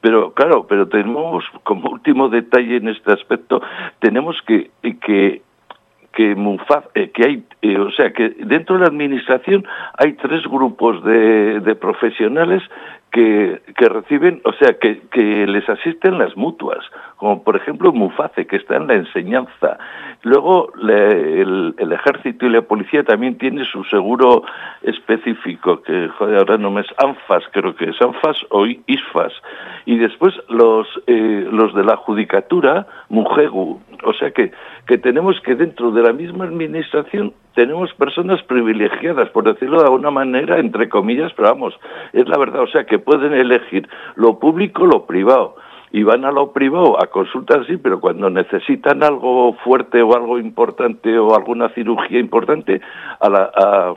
[0.00, 3.60] Pero claro, pero tenemos como último detalle en este aspecto,
[3.98, 4.70] tenemos que,
[5.02, 5.42] que
[6.12, 6.32] que
[6.94, 9.64] eh, que hay, eh, o sea, que dentro de la administración
[9.96, 12.62] hay tres grupos de, de profesionales
[13.10, 16.78] que, que, reciben, o sea, que, que les asisten las mutuas,
[17.16, 19.78] como por ejemplo Muface, que está en la enseñanza.
[20.22, 24.44] Luego el, el, ejército y la policía también tiene su seguro
[24.82, 29.32] específico, que joder, ahora no me es ANFAS, creo que es ANFAS o ISFAS.
[29.86, 33.80] Y después los, eh, los de la judicatura, MUJEGU.
[34.04, 34.52] O sea que,
[34.86, 40.10] que tenemos que dentro de la misma administración tenemos personas privilegiadas, por decirlo de alguna
[40.10, 41.78] manera, entre comillas, pero vamos,
[42.12, 45.56] es la verdad, o sea, que pueden elegir lo público, lo privado,
[45.92, 50.38] y van a lo privado a consultar, sí, pero cuando necesitan algo fuerte o algo
[50.38, 52.80] importante o alguna cirugía importante,
[53.18, 53.94] a, la, a.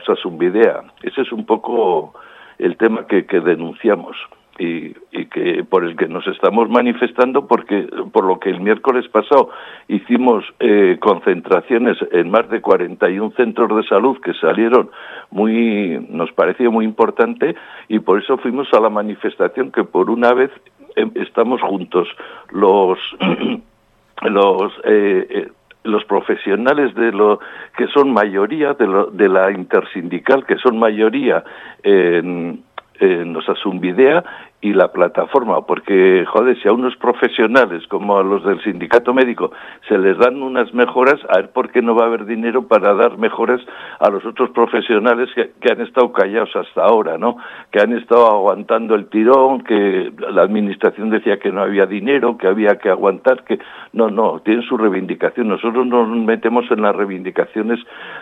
[1.02, 2.14] Ese es un poco
[2.58, 4.16] el tema que, que denunciamos
[4.58, 4.94] y,
[5.26, 9.50] que por el que nos estamos manifestando porque por lo que el miércoles pasado
[9.88, 14.90] hicimos eh, concentraciones en más de 41 centros de salud que salieron
[15.30, 17.56] muy nos pareció muy importante
[17.88, 20.50] y por eso fuimos a la manifestación que por una vez
[20.94, 22.08] eh, estamos juntos
[22.50, 22.98] los
[24.22, 25.48] los eh, eh,
[25.82, 27.40] los profesionales de lo
[27.76, 31.44] que son mayoría de, lo, de la intersindical que son mayoría
[31.82, 32.62] en
[33.00, 34.24] eh, nos Asumbidea
[34.60, 39.52] y la plataforma, porque, joder, si a unos profesionales como a los del sindicato médico
[39.86, 42.94] se les dan unas mejoras, a ver por qué no va a haber dinero para
[42.94, 43.60] dar mejoras
[43.98, 47.36] a los otros profesionales que, que han estado callados hasta ahora, ¿no?
[47.70, 52.46] Que han estado aguantando el tirón, que la administración decía que no había dinero, que
[52.46, 53.58] había que aguantar, que
[53.92, 55.46] no, no, tienen su reivindicación.
[55.48, 57.80] Nosotros nos metemos en las reivindicaciones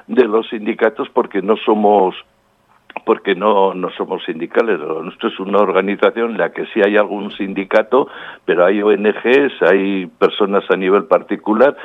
[0.09, 2.16] de los sindicatos porque no somos
[3.05, 4.78] porque no, no somos sindicales.
[4.78, 8.09] Nuestro es una organización en la que sí hay algún sindicato,
[8.45, 11.76] pero hay ONGs, hay personas a nivel particular,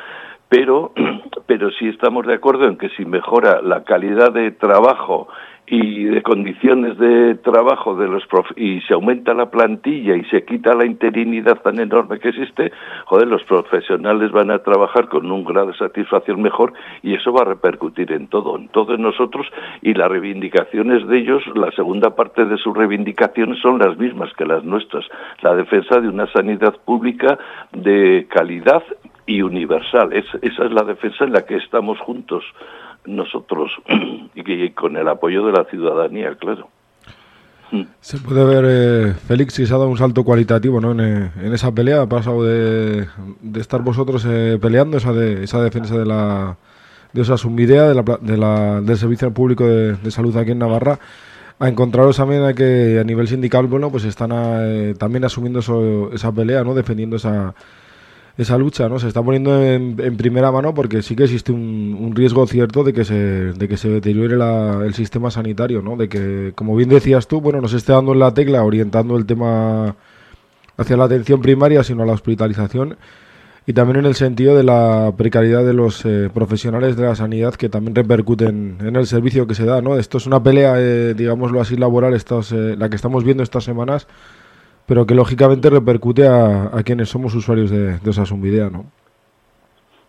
[0.50, 0.94] pero,
[1.46, 5.28] pero sí estamos de acuerdo en que si mejora la calidad de trabajo
[5.70, 10.46] y de condiciones de trabajo de los prof y se aumenta la plantilla y se
[10.46, 12.72] quita la interinidad tan enorme que existe,
[13.06, 16.72] joder, los profesionales van a trabajar con un grado de satisfacción mejor
[17.04, 19.46] y eso va a repercutir en todo, en todos nosotros
[19.82, 24.46] y las reivindicaciones de ellos, la segunda parte de sus reivindicaciones son las mismas que
[24.46, 25.04] las nuestras,
[25.42, 27.38] la defensa de una sanidad pública
[27.74, 28.84] de calidad
[29.28, 30.14] y universal.
[30.14, 32.44] Es, esa es la defensa en la que estamos juntos
[33.06, 33.72] nosotros
[34.36, 36.70] y con el apoyo de la ciudadanía, claro.
[38.00, 40.92] Se puede ver, eh, Félix, si se ha dado un salto cualitativo ¿no?
[40.94, 42.02] en, eh, en esa pelea.
[42.02, 43.08] Ha pasado de,
[43.42, 46.58] de estar vosotros eh, peleando esa, de, esa defensa de la
[47.14, 50.60] de esa subidea de la, de la, del Servicio Público de, de, Salud aquí en
[50.60, 51.00] Navarra
[51.60, 55.60] a encontraros también a que a nivel sindical bueno pues están a, eh, también asumiendo
[55.60, 56.76] eso, esa pelea, ¿no?
[56.76, 57.56] defendiendo esa,
[58.38, 59.00] esa lucha, ¿no?
[59.00, 62.94] Se está poniendo en, en primera mano porque sí que existe un, riesgo cierto de
[62.94, 65.98] que se, de que se deteriore la, el sistema sanitario, ¿no?
[65.98, 69.26] De que, como bien decías tú, bueno, nos esté dando en la tecla, orientando el
[69.26, 69.96] tema
[70.78, 72.98] hacia la atención primaria, sino a la hospitalización
[73.68, 77.54] y también en el sentido de la precariedad de los eh, profesionales de la sanidad
[77.56, 79.98] que también repercuten en el servicio que se da, ¿no?
[79.98, 83.66] Esto es una pelea, eh, digámoslo así, laboral, estos, eh, la que estamos viendo estas
[83.66, 84.08] semanas
[84.88, 88.86] pero que lógicamente repercute a, a quienes somos usuarios de, de Osasun Video, ¿no?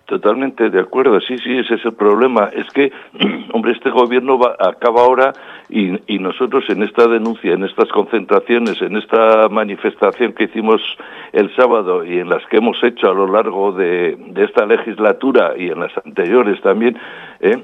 [0.09, 2.49] Totalmente de acuerdo, sí, sí, ese es el problema.
[2.55, 2.91] Es que,
[3.53, 5.35] hombre, este gobierno va, acaba ahora
[5.69, 10.81] y, y, nosotros en esta denuncia, en estas concentraciones, en esta manifestación que hicimos
[11.33, 15.53] el sábado y en las que hemos hecho a lo largo de, de esta legislatura
[15.59, 16.97] y en las anteriores también,
[17.41, 17.63] ¿eh?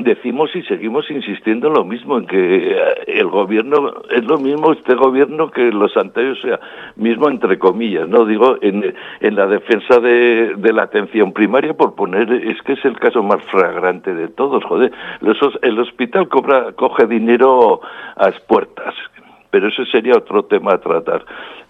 [0.00, 2.76] Decimos y seguimos insistiendo en lo mismo, en que eh,
[3.06, 6.60] el gobierno es lo mismo este gobierno que los anteriores, o sea,
[6.96, 11.94] mismo entre comillas, no digo en, en la defensa de, de, la atención primaria, por
[11.94, 16.72] poner, es que es el caso más flagrante de todos, joder, los, el hospital cobra,
[16.72, 17.80] coge dinero
[18.16, 18.94] a las puertas,
[19.50, 21.24] pero ese sería otro tema a tratar.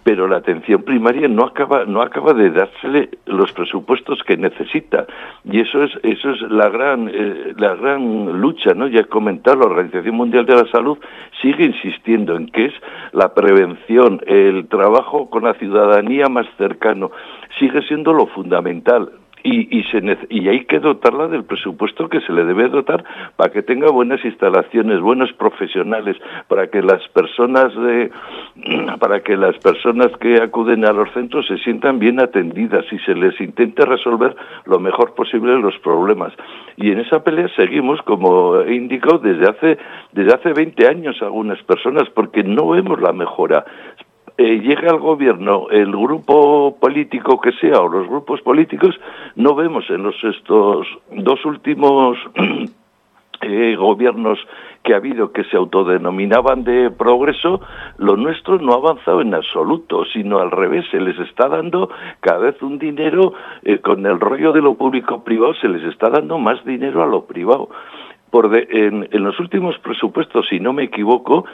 [0.04, 5.06] Pero la atención primaria no acaba no acaba de dársele los presupuestos que necesita.
[5.44, 9.58] Y eso es eso es la gran eh, la gran lucha no ya he comentado
[9.58, 10.98] la Organización Mundial de la Salud
[11.42, 12.74] sigue insistiendo en que es
[13.12, 17.10] la prevención el trabajo con la ciudadanía más cercano.
[17.58, 19.10] Sigue siendo lo fundamental
[19.42, 23.04] y, y, se, y hay que dotarla del presupuesto que se le debe dotar
[23.36, 26.16] para que tenga buenas instalaciones, buenos profesionales,
[26.48, 28.10] para que las personas de,
[29.00, 33.14] para que las personas que acuden a los centros se sientan bien atendidas y se
[33.14, 34.36] les intente resolver
[34.66, 36.32] lo mejor posible los problemas.
[36.76, 39.78] Y en esa pelea seguimos, como he indicado, desde hace,
[40.12, 43.64] desde hace 20 años algunas personas, porque no vemos la mejora
[44.38, 48.94] eh, llega al gobierno el grupo político que sea o los grupos políticos,
[49.34, 52.16] no vemos en los estos dos últimos
[53.40, 54.38] eh, gobiernos
[54.84, 57.60] que ha habido que se autodenominaban de progreso,
[57.96, 62.38] lo nuestro no ha avanzado en absoluto, sino al revés, se les está dando cada
[62.38, 63.32] vez un dinero,
[63.64, 67.24] eh, con el rollo de lo público-privado, se les está dando más dinero a lo
[67.24, 67.70] privado.
[68.30, 71.44] Por de, en, en los últimos presupuestos, si no me equivoco,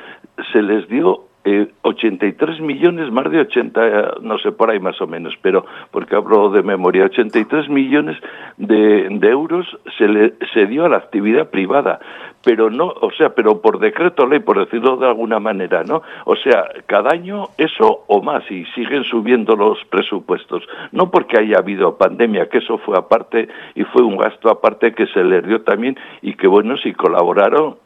[0.53, 5.07] se les dio eh, 83 millones, más de 80, no sé por ahí más o
[5.07, 8.17] menos, pero porque hablo de memoria, 83 millones
[8.57, 9.67] de, de euros
[9.99, 12.01] se, le, se dio a la actividad privada,
[12.43, 16.03] pero no, o sea, pero por decreto ley, por decirlo de alguna manera, ¿no?
[16.27, 21.59] O sea, cada año eso o más y siguen subiendo los presupuestos, no porque haya
[21.59, 25.63] habido pandemia, que eso fue aparte y fue un gasto aparte que se les dio
[25.63, 27.77] también y que bueno, si colaboraron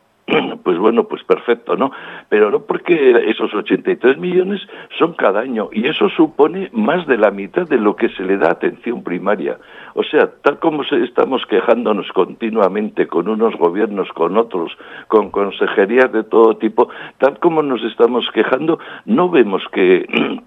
[0.63, 1.91] pues bueno, pues perfecto, ¿no?
[2.29, 4.61] Pero no porque esos 83 millones
[4.99, 8.37] son cada año y eso supone más de la mitad de lo que se le
[8.37, 9.59] da atención primaria.
[9.95, 14.77] O sea, tal como estamos quejándonos continuamente con unos gobiernos, con otros,
[15.09, 20.07] con consejerías de todo tipo, tal como nos estamos quejando, no vemos que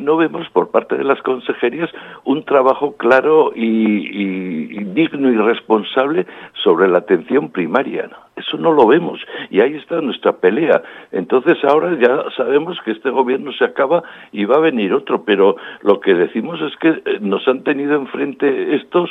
[0.00, 1.90] no vemos por parte de las consejerías
[2.24, 6.26] un trabajo claro y, y, y digno y responsable
[6.64, 8.08] sobre la atención primaria.
[8.08, 8.23] ¿no?
[8.36, 9.20] Eso no lo vemos.
[9.50, 10.82] Y ahí está nuestra pelea.
[11.12, 15.56] Entonces ahora ya sabemos que este gobierno se acaba y va a venir otro, pero
[15.82, 19.10] lo que decimos es que eh, nos han tenido enfrente estos,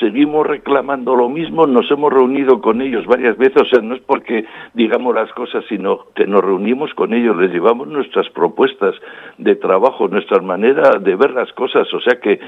[0.00, 4.00] seguimos reclamando lo mismo, nos hemos reunido con ellos varias veces, o sea, no es
[4.00, 8.94] porque digamos las cosas, sino que nos reunimos con ellos, les llevamos nuestras propuestas
[9.36, 12.40] de trabajo, nuestra manera de ver las cosas, o sea que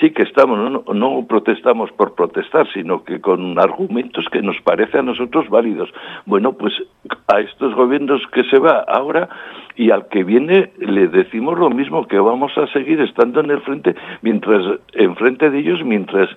[0.00, 4.98] sí que estamos, no, no protestamos por protestar, sino que con argumentos que nos parece
[4.98, 5.71] a nosotros válidos
[6.26, 6.72] bueno, pues
[7.32, 9.28] a estos gobiernos que se va ahora
[9.76, 13.60] y al que viene le decimos lo mismo, que vamos a seguir estando en el
[13.62, 16.28] frente, mientras, enfrente de ellos, mientras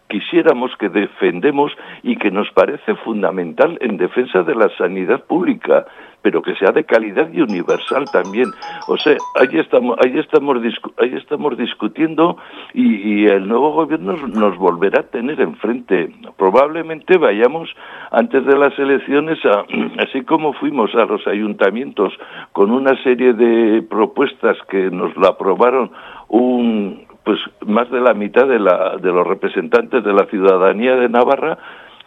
[0.10, 1.72] quisiéramos, que defendemos
[2.04, 5.86] y que nos parece fundamental en defensa de la sanidad pública
[6.22, 8.48] pero que sea de calidad y universal también.
[8.88, 10.58] O sea, ahí estamos, ahí estamos,
[10.98, 12.38] ahí estamos discutiendo
[12.74, 16.12] y, el nuevo gobierno nos volverá a tener enfrente.
[16.38, 17.70] Probablemente vayamos
[18.12, 19.66] antes de las elecciones, a,
[20.04, 22.14] así como fuimos a los ayuntamientos
[22.54, 25.92] con una serie de propuestas que nos la aprobaron
[26.28, 31.10] un pues más de la mitad de, la, de los representantes de la ciudadanía de
[31.10, 31.58] Navarra,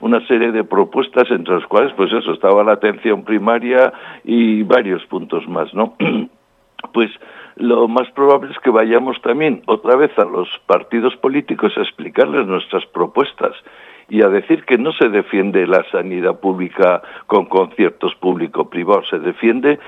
[0.01, 3.93] una serie de propuestas entre las cuales, pues eso, estaba la atención primaria
[4.25, 5.95] y varios puntos más, ¿no?
[6.93, 7.11] pues
[7.57, 12.47] lo más probable es que vayamos también otra vez a los partidos políticos a explicarles
[12.47, 13.53] nuestras propuestas
[14.09, 19.79] y a decir que no se defiende la sanidad pública con conciertos público-privados, se defiende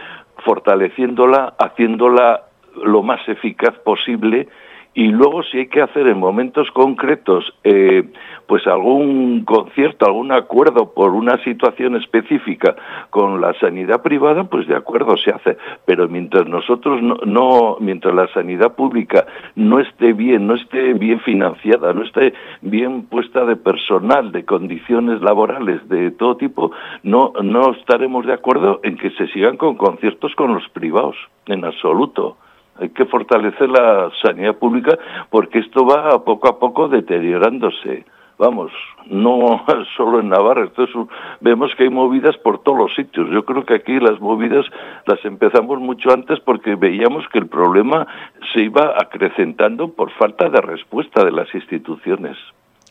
[0.45, 2.45] fortaleciéndola, haciéndola
[2.83, 4.49] lo más eficaz posible
[4.95, 8.05] y luego si hay que hacer en momentos concretos eh,
[8.47, 12.77] pues algún concierto, algún acuerdo por una situación específica
[13.11, 18.15] con la sanidad privada, pues de acuerdo se hace, pero mientras nosotros no, no mientras
[18.15, 19.27] la sanidad pública
[19.57, 25.21] no esté bien, no esté bien financiada, no esté bien puesta de personal, de condiciones
[25.23, 26.71] laborales de todo tipo,
[27.03, 31.17] no no estaremos de acuerdo en que se sigan con conciertos con los privados
[31.47, 32.37] en absoluto.
[32.79, 34.99] Hay que fortalecer la sanidad pública
[35.31, 38.05] porque esto va poco a poco deteriorándose.
[38.37, 38.73] Vamos,
[39.07, 39.65] no
[39.97, 41.09] solo en Navarra, esto
[41.41, 43.31] vemos que hay movidas por todos los sitios.
[43.31, 44.67] Yo creo que aquí las movidas
[45.07, 48.07] las empezamos mucho antes porque veíamos que el problema
[48.53, 52.37] se iba acrecentando por falta de respuesta de las instituciones.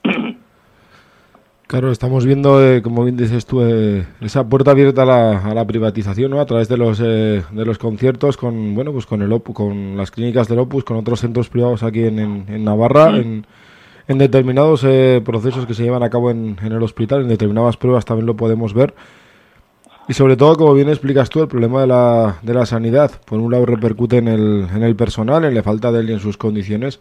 [1.68, 5.54] Claro, estamos viendo, eh, como bien dices tú, eh, esa puerta abierta a la, a
[5.56, 6.40] la, privatización, ¿no?
[6.40, 9.98] A través de los eh, de los conciertos con, bueno, pues con el Opus, con
[9.98, 13.48] las clínicas del Opus, con otros centros privados aquí en, en, Navarra, en,
[14.08, 14.86] en, determinados
[15.24, 18.36] procesos que se llevan a cabo en, en, el hospital, en determinadas pruebas también lo
[18.36, 18.94] podemos ver.
[20.08, 23.10] Y sobre todo, como bien explicas tú, el problema de la, de la sanidad.
[23.26, 26.14] Por un lado repercute en el, en el personal, en la falta de él y
[26.14, 27.00] en sus condiciones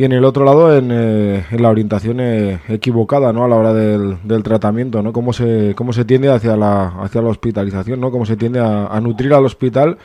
[0.00, 3.56] y en el otro lado en, eh, en la orientación eh, equivocada no a la
[3.56, 8.10] hora del, tratamiento no cómo se cómo se tiende hacia la hacia la hospitalización no
[8.10, 9.98] cómo se tiende a, nutrir al hospital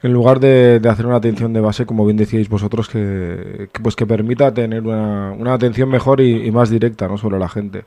[0.00, 3.96] en lugar de, de, hacer una atención de base como bien decíais vosotros que, pues
[3.96, 7.84] que permita tener una, una atención mejor y, y más directa no sobre la gente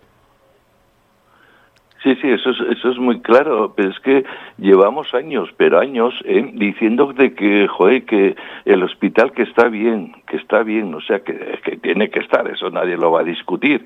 [2.02, 4.24] Sí, sí, eso es, eso es muy claro, pero es que
[4.58, 10.14] llevamos años, pero años, eh, diciendo de que, joder, que el hospital que está bien,
[10.28, 13.26] que está bien, o sea, que, que tiene que estar, eso nadie lo va a
[13.26, 13.86] discutir,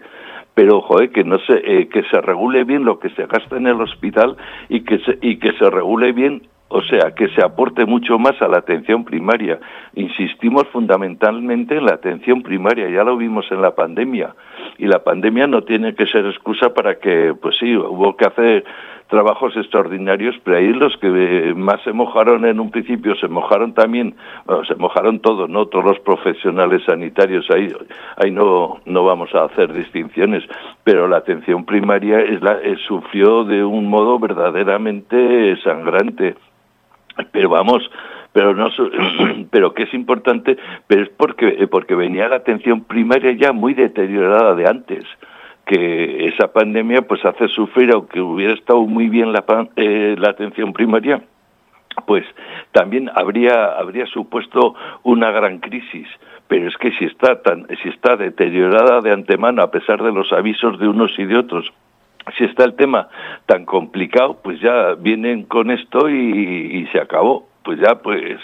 [0.54, 3.66] pero, joder, que no se, eh, que se regule bien lo que se gasta en
[3.66, 4.38] el hospital
[4.70, 6.44] y que se, y que se regule bien
[6.74, 9.60] o sea, que se aporte mucho más a la atención primaria.
[9.94, 14.34] Insistimos fundamentalmente en la atención primaria, ya lo vimos en la pandemia,
[14.80, 18.66] y la pandemia no tiene que ser excusa para que, pues sí, hubo que hacer
[19.08, 24.16] trabajos extraordinarios, pero ahí los que más se mojaron en un principio, se mojaron también,
[24.68, 25.68] se mojaron todos, ¿no?
[25.68, 27.72] Todos los profesionales sanitarios, ahí,
[28.18, 30.44] ahí no, no vamos a hacer distinciones,
[30.84, 32.58] pero la atención primaria es la,
[32.88, 36.36] sufrió de un modo verdaderamente sangrante
[37.32, 37.90] pero vamos,
[38.32, 38.70] pero no
[39.52, 40.58] pero que es importante,
[40.88, 45.06] pero es porque porque venía la atención primaria ya muy deteriorada de antes
[45.66, 49.46] que esa pandemia pues hace sufrir aunque hubiera estado muy bien la
[49.78, 51.22] eh, la atención primaria
[52.06, 52.26] pues
[52.72, 56.08] también habría habría supuesto una gran crisis.
[56.48, 60.32] Pero es que si está tan si está deteriorada de antemano a pesar de los
[60.34, 61.72] avisos de unos y de otros
[62.38, 63.10] si está el tema
[63.46, 67.48] tan complicado, pues ya vienen con esto y, se acabó.
[67.64, 68.40] Pues ya pues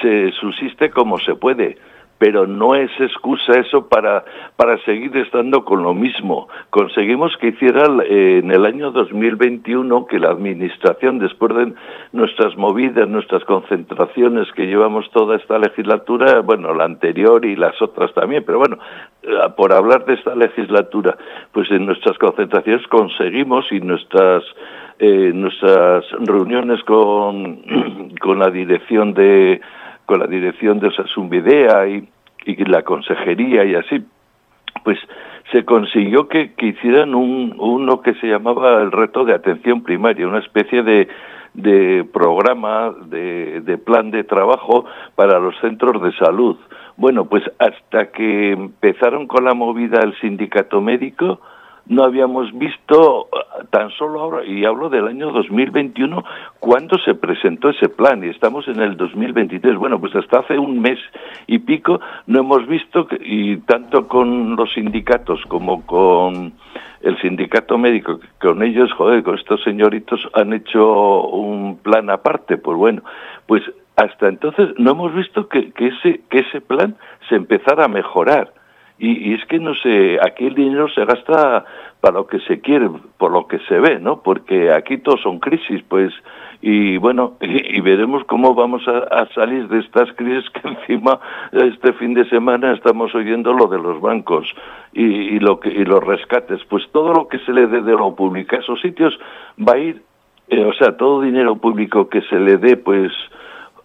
[0.00, 1.76] se subsiste como se puede.
[2.20, 6.48] Pero no es excusa eso para, para seguir estando con lo mismo.
[6.68, 11.72] Conseguimos que hiciera eh, en el año 2021 que la Administración, después de
[12.12, 18.12] nuestras movidas, nuestras concentraciones que llevamos toda esta legislatura, bueno, la anterior y las otras
[18.12, 18.76] también, pero bueno,
[19.22, 21.16] eh, por hablar de esta legislatura,
[21.52, 24.44] pues en nuestras concentraciones conseguimos y nuestras
[24.98, 27.62] eh, nuestras reuniones con,
[28.20, 29.62] con la dirección de
[30.10, 32.08] con la dirección de Sasumbidea y,
[32.44, 34.04] y la consejería y así,
[34.82, 34.98] pues
[35.52, 40.26] se consiguió que, que hicieran un, uno que se llamaba el reto de atención primaria,
[40.26, 41.06] una especie de,
[41.54, 44.84] de programa, de, de plan de trabajo
[45.14, 46.56] para los centros de salud.
[46.96, 51.40] Bueno, pues hasta que empezaron con la movida el sindicato médico,
[51.90, 56.24] no habíamos visto eh, tan solo ahora, y hablo del año 2021,
[56.60, 59.76] cuando se presentó ese plan, y estamos en el 2023.
[59.76, 60.98] Bueno, pues hasta hace un mes
[61.48, 66.52] y pico no hemos visto, y tanto con los sindicatos como con
[67.02, 72.78] el sindicato médico, con ellos, joder, con estos señoritos han hecho un plan aparte, pues
[72.78, 73.02] bueno,
[73.46, 73.62] pues
[73.96, 76.96] hasta entonces no hemos visto que, ese, que ese plan
[77.28, 78.52] se empezara a mejorar
[79.00, 81.64] y, es que no sé, aquí el dinero se gasta
[82.02, 84.22] para lo que se quiere, por lo que se ve, ¿no?
[84.22, 86.12] Porque aquí todos son crisis, pues,
[86.60, 91.18] y bueno, y, veremos cómo vamos a, salir de estas crisis que encima
[91.52, 94.54] este fin de semana estamos oyendo lo de los bancos
[94.92, 96.62] y, lo que, y los rescates.
[96.68, 99.18] Pues todo lo que se le dé de lo público a esos sitios
[99.58, 100.02] va a ir,
[100.48, 103.12] eh, o sea, todo dinero público que se le dé, pues,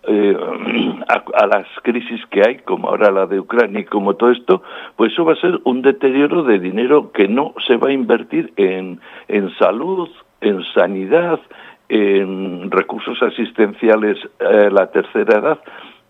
[0.07, 0.37] eh,
[1.07, 4.63] a, las crisis que hay, como ahora la de Ucrania y como todo esto,
[4.95, 8.53] pues eso va a ser un deterioro de dinero que no se va a invertir
[8.55, 10.09] en, en salud,
[10.41, 11.39] en sanidad,
[11.89, 15.59] en recursos asistenciales a la tercera edad,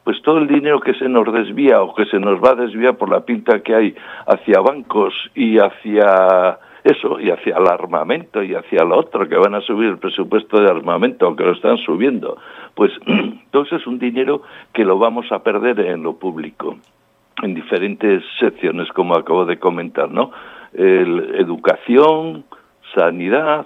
[0.03, 2.95] pues todo el dinero que se nos desvía o que se nos va a desviar
[2.95, 3.95] por la pinta que hay
[4.27, 9.55] hacia bancos y hacia eso, y hacia el armamento y hacia lo otro, que van
[9.55, 12.37] a subir el presupuesto de armamento, aunque lo están subiendo,
[12.75, 16.77] pues entonces es un dinero que lo vamos a perder en lo público,
[17.41, 20.31] en diferentes secciones, como acabo de comentar, ¿no?
[20.77, 22.43] educación,
[22.93, 23.65] sanidad,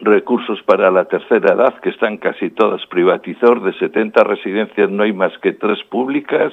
[0.00, 5.12] recursos para la tercera edad, que están casi todas privatizados, de 70 residencias no hay
[5.12, 6.52] más que tres públicas,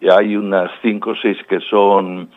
[0.00, 2.28] y hay unas cinco o seis que son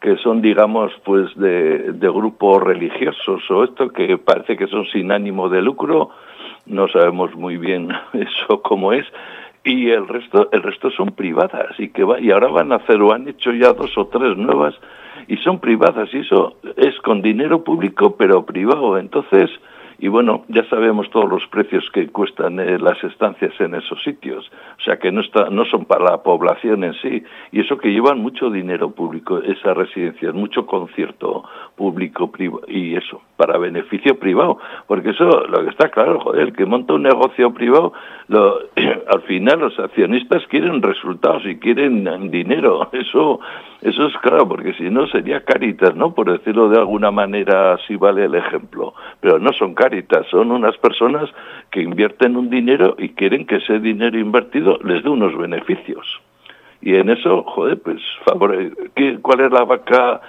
[0.00, 5.10] que son, digamos, pues de, de, grupos religiosos o esto, que parece que son sin
[5.10, 6.10] ánimo de lucro,
[6.66, 9.06] no sabemos muy bien eso cómo es,
[9.64, 13.02] y el resto, el resto son privadas, y que va, y ahora van a hacer,
[13.02, 14.74] o han hecho ya dos o tres nuevas,
[15.26, 19.50] y son privadas, y eso es con dinero público, pero privado, entonces,
[20.00, 24.48] y bueno, ya sabemos todos los precios que cuestan eh, las estancias en esos sitios,
[24.78, 27.90] o sea que no, está, no son para la población en sí, y eso que
[27.90, 31.42] llevan mucho dinero público, esas residencias, mucho concierto
[31.74, 32.30] público
[32.68, 36.94] y eso, para beneficio privado, porque eso lo que está claro, joder, el que monta
[36.94, 37.92] un negocio privado,
[38.28, 43.40] al final los accionistas quieren resultados y quieren dinero, eso,
[43.82, 46.14] eso es claro, porque si no sería Caritas, ¿no?
[46.14, 49.87] Por decirlo de alguna manera, así vale el ejemplo, pero no son Caritas
[50.30, 51.30] son unas personas
[51.70, 56.06] que invierten un dinero y quieren que ese dinero invertido les dé unos beneficios.
[56.80, 58.70] Y en eso, joder, pues, favore,
[59.22, 60.20] ¿cuál es la vaca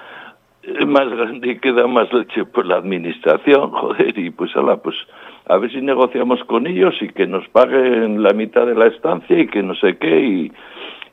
[0.86, 2.46] más grande y que da más leche?
[2.46, 4.96] Pues la administración, joder, y pues, ala, pues
[5.48, 9.40] a ver si negociamos con ellos y que nos paguen la mitad de la estancia
[9.40, 10.52] y que no sé qué y,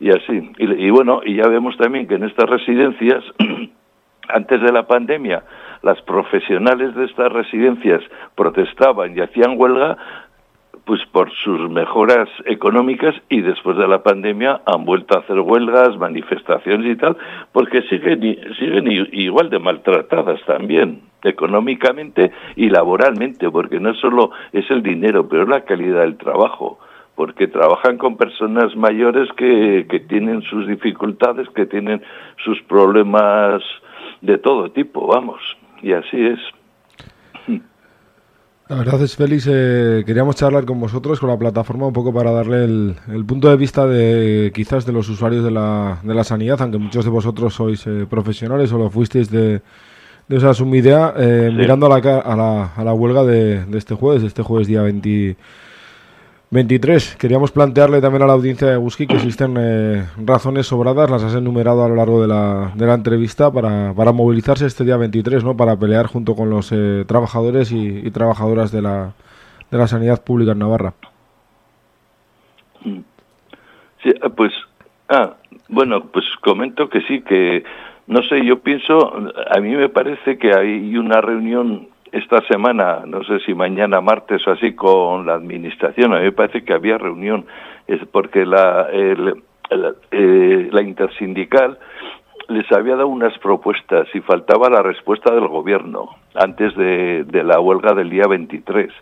[0.00, 0.50] y así.
[0.58, 3.24] y bueno, y ya vemos también que en estas residencias,
[4.28, 5.42] antes de la pandemia,
[5.82, 8.02] las profesionales de estas residencias
[8.34, 9.96] protestaban y hacían huelga
[10.86, 15.98] pues por sus mejoras económicas y después de la pandemia han vuelto a hacer huelgas,
[15.98, 17.16] manifestaciones y tal,
[17.52, 18.20] porque siguen,
[18.56, 25.44] siguen igual de maltratadas también, económicamente y laboralmente, porque no solo es el dinero, pero
[25.44, 26.78] la calidad del trabajo,
[27.16, 32.00] porque trabajan con personas mayores que, que tienen sus dificultades, que tienen
[32.44, 33.60] sus problemas
[34.20, 35.40] de todo tipo, vamos
[35.86, 36.40] y así es.
[38.68, 42.32] La verdad es, Félix, eh, queríamos charlar con vosotros, con la plataforma, un poco para
[42.32, 46.60] darle el, punto de vista de quizás de los usuarios de la, de la sanidad,
[46.60, 49.62] aunque muchos de vosotros sois eh, profesionales o lo fuisteis de,
[50.26, 53.94] de esa sumidea, eh, mirando a la, a la, a la huelga de, de, este
[53.94, 55.36] jueves, este jueves día 20,
[56.50, 57.16] 23.
[57.16, 61.34] Queríamos plantearle también a la audiencia de Guski que existen eh, razones sobradas, las has
[61.34, 65.42] enumerado a lo largo de la, de la entrevista, para, para, movilizarse este día 23,
[65.42, 65.56] ¿no?
[65.56, 69.12] para pelear junto con los eh, trabajadores y, trabajadoras de la,
[69.70, 70.94] de la sanidad pública en Navarra.
[72.84, 74.52] Sí, eh, pues,
[75.08, 75.34] ah,
[75.68, 77.64] Bueno, pues comento que sí, que
[78.06, 79.12] no sé, yo pienso,
[79.50, 84.46] a mí me parece que hay una reunión esta semana, no sé si mañana martes
[84.46, 86.14] o así, con la administración.
[86.14, 87.46] A mí me parece que había reunión,
[87.86, 89.42] es porque la, el,
[90.10, 91.78] eh, la intersindical
[92.48, 97.60] les había dado unas propuestas y faltaba la respuesta del gobierno antes de, de la
[97.60, 98.92] huelga del día 23.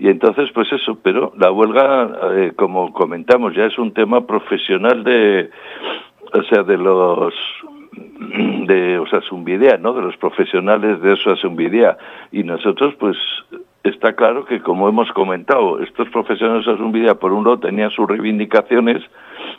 [0.00, 5.04] Y entonces, pues eso, pero la huelga, eh, como comentamos, ya es un tema profesional
[5.04, 5.50] de,
[6.32, 7.34] o sea, de los
[8.66, 9.92] de Osasumvidea, ¿no?
[9.92, 11.96] De los profesionales de Osasumvidea.
[12.32, 13.16] Y nosotros, pues,
[13.84, 18.08] está claro que, como hemos comentado, estos profesionales de Osasumvidea, por un lado, tenían sus
[18.08, 19.02] reivindicaciones,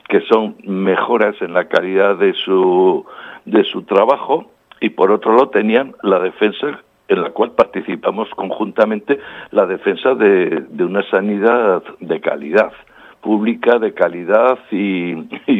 [0.08, 3.06] que son mejoras en la calidad de su,
[3.46, 9.20] de su trabajo, y por otro lado, tenían la defensa en la cual participamos conjuntamente
[9.52, 12.72] la defensa de, de una sanidad de calidad
[13.22, 15.14] pública de calidad y,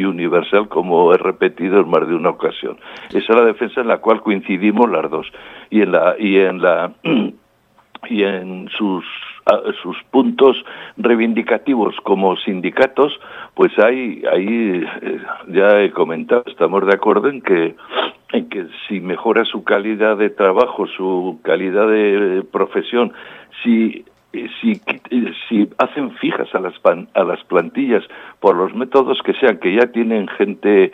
[0.04, 2.78] universal, como he repetido en más de una ocasión.
[3.08, 5.26] Esa es la defensa en la cual coincidimos las dos.
[5.70, 6.92] Y en la, y en la
[8.08, 9.04] y en sus
[9.82, 10.56] sus puntos
[10.96, 13.18] reivindicativos como sindicatos,
[13.54, 17.74] pues hay, ahí eh, ya he comentado, estamos de acuerdo en que
[18.32, 23.12] en que si mejora su calidad de trabajo, su calidad de profesión,
[23.62, 24.80] si si,
[25.48, 26.74] si hacen fijas a las,
[27.14, 28.04] a las plantillas
[28.38, 30.92] por los métodos que sean, que ya tienen gente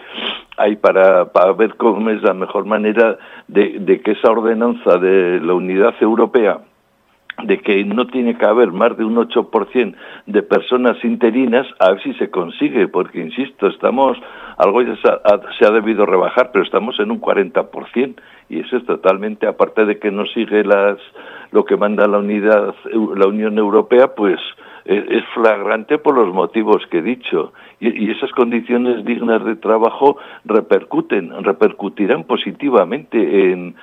[0.57, 3.19] ahí para, para ver cómo es la mejor manera
[3.49, 6.61] de, de que esa ordenanza de la unidad europea
[7.43, 9.95] de que no tiene que haber más de un 8%
[10.27, 14.19] de personas interinas, a ver si se consigue, porque, insisto, estamos,
[14.57, 18.15] algo ya se ha, se ha debido rebajar, pero estamos en un 40%,
[18.49, 20.99] y eso es totalmente, aparte de que no sigue las,
[21.51, 24.41] lo que manda la unidad, la Unión Europea, pues
[24.87, 27.53] e, es flagrante por los motivos que he dicho.
[27.81, 33.75] Y, esas condiciones dignas de trabajo repercuten, repercutirán positivamente en,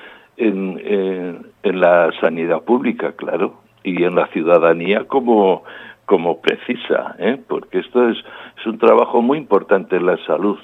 [0.48, 5.64] en, en, la sanidad pública, claro, y en la ciudadanía como,
[6.06, 7.42] como precisa, ¿eh?
[7.48, 8.18] porque esto es,
[8.60, 10.58] es un trabajo muy importante en la salud.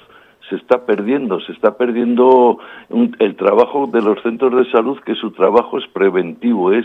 [0.48, 2.58] Se está perdiendo, se está perdiendo
[3.20, 6.84] el trabajo de los centros de salud, que su trabajo es preventivo, es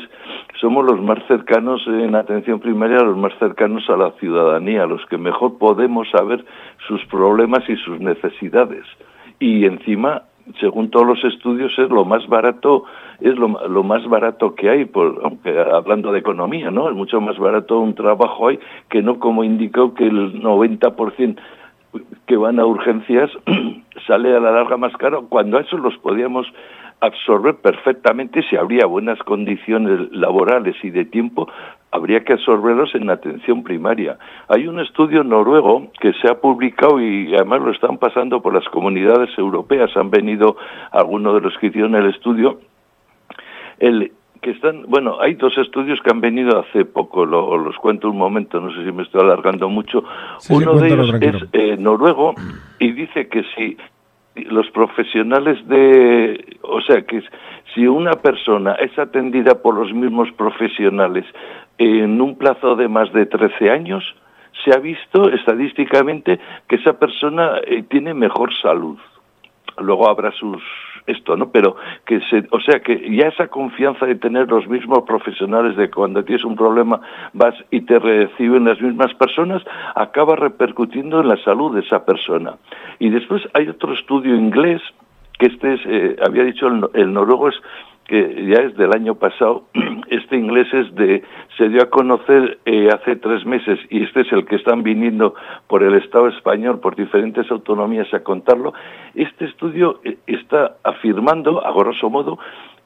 [0.61, 5.17] somos los más cercanos en atención primaria, los más cercanos a la ciudadanía, los que
[5.17, 6.45] mejor podemos saber
[6.87, 8.85] sus problemas y sus necesidades.
[9.39, 10.23] Y encima
[10.59, 12.83] según todos los estudios, es lo más barato,
[13.19, 16.89] es lo, más barato que hay, por, aunque hablando de economía, ¿no?
[16.89, 21.37] Es mucho más barato un trabajo hoy que no como indicó que el 90%
[22.27, 23.31] que van a urgencias
[24.07, 26.45] sale a la larga más caro, cuando a eso los podíamos
[27.01, 31.47] absorber perfectamente si habría buenas condiciones laborales y de tiempo,
[31.95, 34.17] habría que absorberlos en atención primaria.
[34.47, 38.67] Hay un estudio noruego que se ha publicado y además lo están pasando por las
[38.69, 40.57] comunidades europeas, han venido
[40.91, 42.59] algunos de los que hicieron el estudio,
[43.79, 48.09] el que están, bueno, hay dos estudios que han venido hace poco, lo, los cuento
[48.09, 50.03] un momento, no sé si me estoy alargando mucho.
[50.49, 52.35] Uno de ellos es eh, noruego
[52.77, 53.77] y dice que si
[54.35, 57.23] los profesionales de, o sea, que
[57.73, 61.25] si una persona es atendida por los mismos profesionales
[61.77, 64.15] en un plazo de más de 13 años,
[64.63, 68.97] se ha visto estadísticamente que esa persona eh, tiene mejor salud.
[69.77, 70.61] Luego habrá sus
[71.07, 71.49] esto, ¿no?
[71.51, 71.75] Pero
[72.05, 76.23] que se, o sea, que ya esa confianza de tener los mismos profesionales de cuando
[76.23, 76.99] tienes un problema
[77.33, 79.63] vas y te reciben las mismas personas,
[79.95, 82.55] acaba repercutiendo en la salud de esa persona.
[82.99, 84.81] Y después hay otro estudio inglés
[85.37, 87.55] que este es, eh, había dicho el, el noruego es
[88.07, 89.63] que ya es del año pasado,
[90.09, 91.23] este inglés es de,
[91.57, 95.33] se dio a conocer eh, hace tres meses y este es el que están viniendo
[95.67, 98.73] por el Estado español, por diferentes autonomías a contarlo,
[99.15, 102.37] este estudio eh, está afirmando, a grosso modo,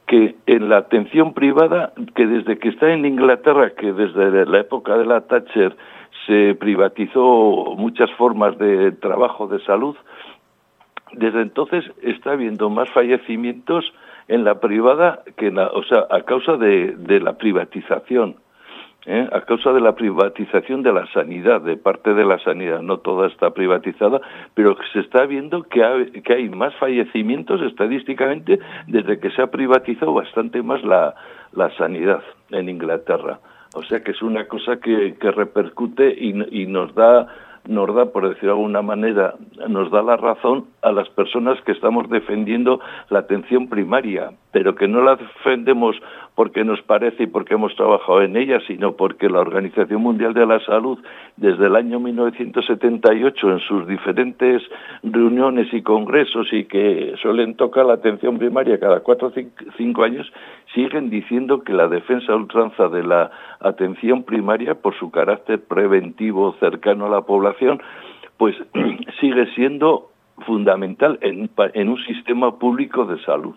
[0.06, 4.96] que en la atención privada, que desde que está en Inglaterra, que desde la época
[4.96, 5.76] de la Thatcher
[6.26, 9.96] se privatizó muchas formas de trabajo de salud,
[11.12, 13.92] desde entonces está habiendo más fallecimientos
[14.30, 18.36] en la privada que la, o sea, a causa de, la privatización.
[19.06, 19.28] ¿eh?
[19.32, 23.26] a causa de la privatización de la sanidad, de parte de la sanidad, no toda
[23.26, 24.20] está privatizada,
[24.54, 30.62] pero se está viendo que, hay más fallecimientos estadísticamente desde que se ha privatizado bastante
[30.62, 31.14] más la,
[31.52, 33.40] la sanidad en Inglaterra.
[33.74, 37.26] O sea que es una cosa que, repercute y nos da
[37.70, 39.34] nos da, por decir de alguna manera,
[39.68, 44.88] nos da la razón a las personas que estamos defendiendo la atención primaria, pero que
[44.88, 45.96] no la defendemos
[46.40, 50.46] porque nos parece y porque hemos trabajado en ella, sino porque la Organización Mundial de
[50.46, 50.98] la Salud,
[51.36, 54.62] desde el año 1978, en sus diferentes
[55.02, 59.32] reuniones y congresos y que suelen tocar la atención primaria cada cuatro o
[59.76, 60.32] cinco años,
[60.74, 63.30] siguen diciendo que la defensa ultranza de la
[63.60, 67.82] atención primaria, por su carácter preventivo cercano a la población,
[68.38, 68.56] pues
[69.20, 70.08] sigue siendo
[70.46, 71.50] fundamental en,
[71.90, 73.56] un sistema público de salud.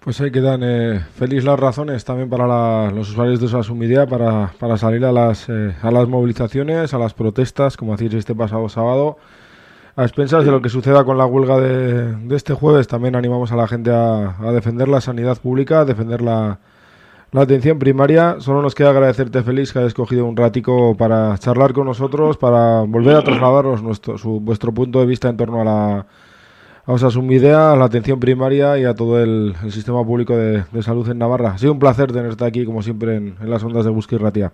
[0.00, 4.76] Pues ahí quedan eh, feliz las razones también para los usuarios de Sasumidia para, para
[4.76, 9.18] salir a las, eh, a las movilizaciones, a las protestas, como hacéis este pasado sábado.
[9.96, 13.56] A expensas de lo que suceda con la huelga de, este jueves, también animamos a
[13.56, 16.58] la gente a, defender la sanidad pública, a defender la,
[17.32, 18.36] la atención primaria.
[18.40, 22.82] Solo nos queda agradecerte, Félix, que hayas cogido un ratico para charlar con nosotros, para
[22.82, 26.06] volver a trasladaros nuestro, su, vuestro punto de vista en torno a la
[26.86, 31.08] a su idea, a la atención primaria y a todo el, sistema público de, salud
[31.10, 31.50] en Navarra.
[31.50, 34.52] Ha sido un placer tenerte aquí, como siempre, en, las ondas de Busque y Ratia.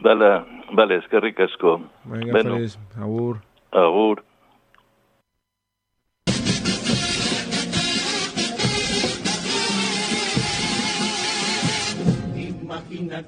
[0.00, 1.80] Vale, vale, es que ricasco.
[2.04, 3.38] Venga, Félix, agur.
[3.72, 4.22] Agur.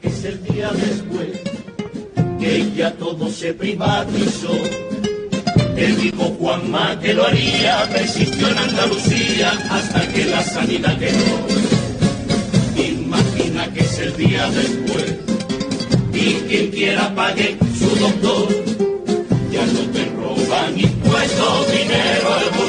[0.00, 1.42] que es el día después
[2.38, 4.91] que ya todo se privatizó.
[5.82, 11.46] El dijo Juanma que lo haría, persistió en Andalucía hasta que la sanidad quedó.
[12.76, 15.16] Imagina que es el día después
[16.14, 18.48] y quien quiera pague su doctor.
[19.50, 22.61] Ya no te roban impuestos, dinero al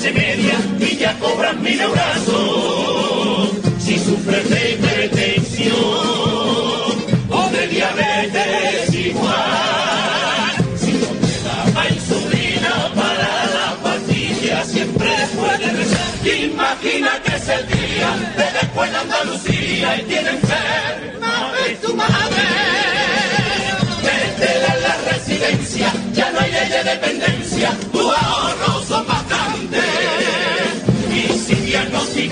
[0.00, 2.00] clase media y ya cobras mil euros.
[3.78, 5.76] Si sufres de hipertensión
[7.28, 11.42] o de diabetes igual, si no te
[11.74, 16.08] da insulina para la pastilla, siempre puedes rezar.
[16.24, 22.42] Imagina que es el día de después de Andalucía y tiene enferma de tu madre.
[24.02, 29.19] Métela en la residencia, ya no hay ley de dependencia, tu ahorros son bastantes.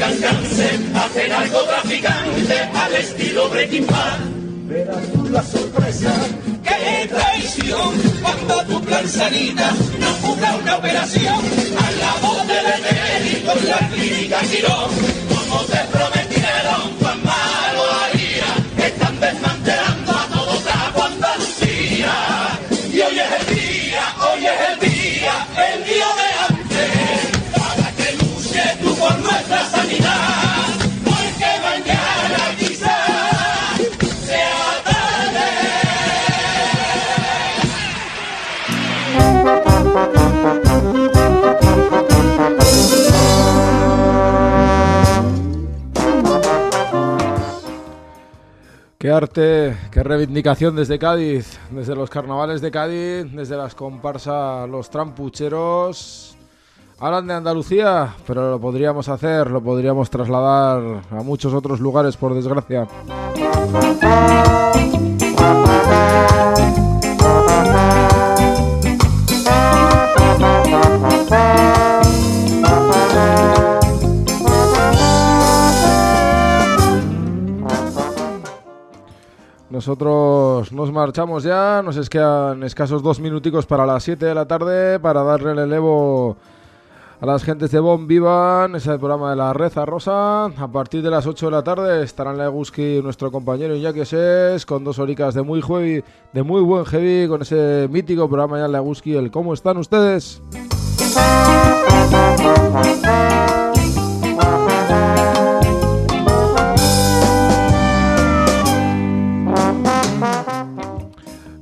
[0.03, 4.19] Hacen algo traficante al estilo Breaking Bad.
[4.69, 6.13] Verás tú la sorpresa
[6.63, 7.95] ¡Qué traición!
[8.21, 13.79] Cuando tu plan sanita no cubra una operación a la voz del médico en la
[13.89, 14.91] clínica Girón,
[15.29, 16.18] como te prometieron,
[49.09, 54.91] Qué arte, qué reivindicación desde Cádiz, desde los carnavales de Cádiz, desde las comparsas, los
[54.91, 56.37] trampucheros.
[56.99, 62.35] Hablan de Andalucía, pero lo podríamos hacer, lo podríamos trasladar a muchos otros lugares, por
[62.35, 62.87] desgracia.
[79.79, 84.99] Nosotros nos marchamos ya, nos quedan escasos dos minuticos para las 7 de la tarde
[84.99, 86.37] para darle el elevo
[87.21, 90.47] a las gentes de Bon Vivan, ese es el programa de la Reza Rosa.
[90.47, 94.83] A partir de las 8 de la tarde estarán Leguski nuestro compañero Iñaki Ses con
[94.83, 96.03] dos horicas de muy, heavy,
[96.33, 100.43] de muy buen heavy, con ese mítico programa ya Leguski, el ¿Cómo están ustedes?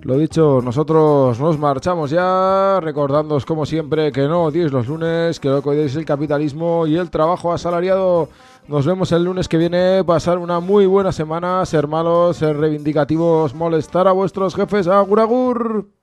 [0.07, 5.49] Lo dicho, nosotros nos marchamos ya, recordándoos como siempre que no odiéis los lunes, que
[5.49, 8.29] que odiéis el capitalismo y el trabajo asalariado.
[8.69, 13.53] Nos vemos el lunes que viene, pasar una muy buena semana, ser malos, ser reivindicativos,
[13.53, 15.96] molestar a vuestros jefes, agur agur.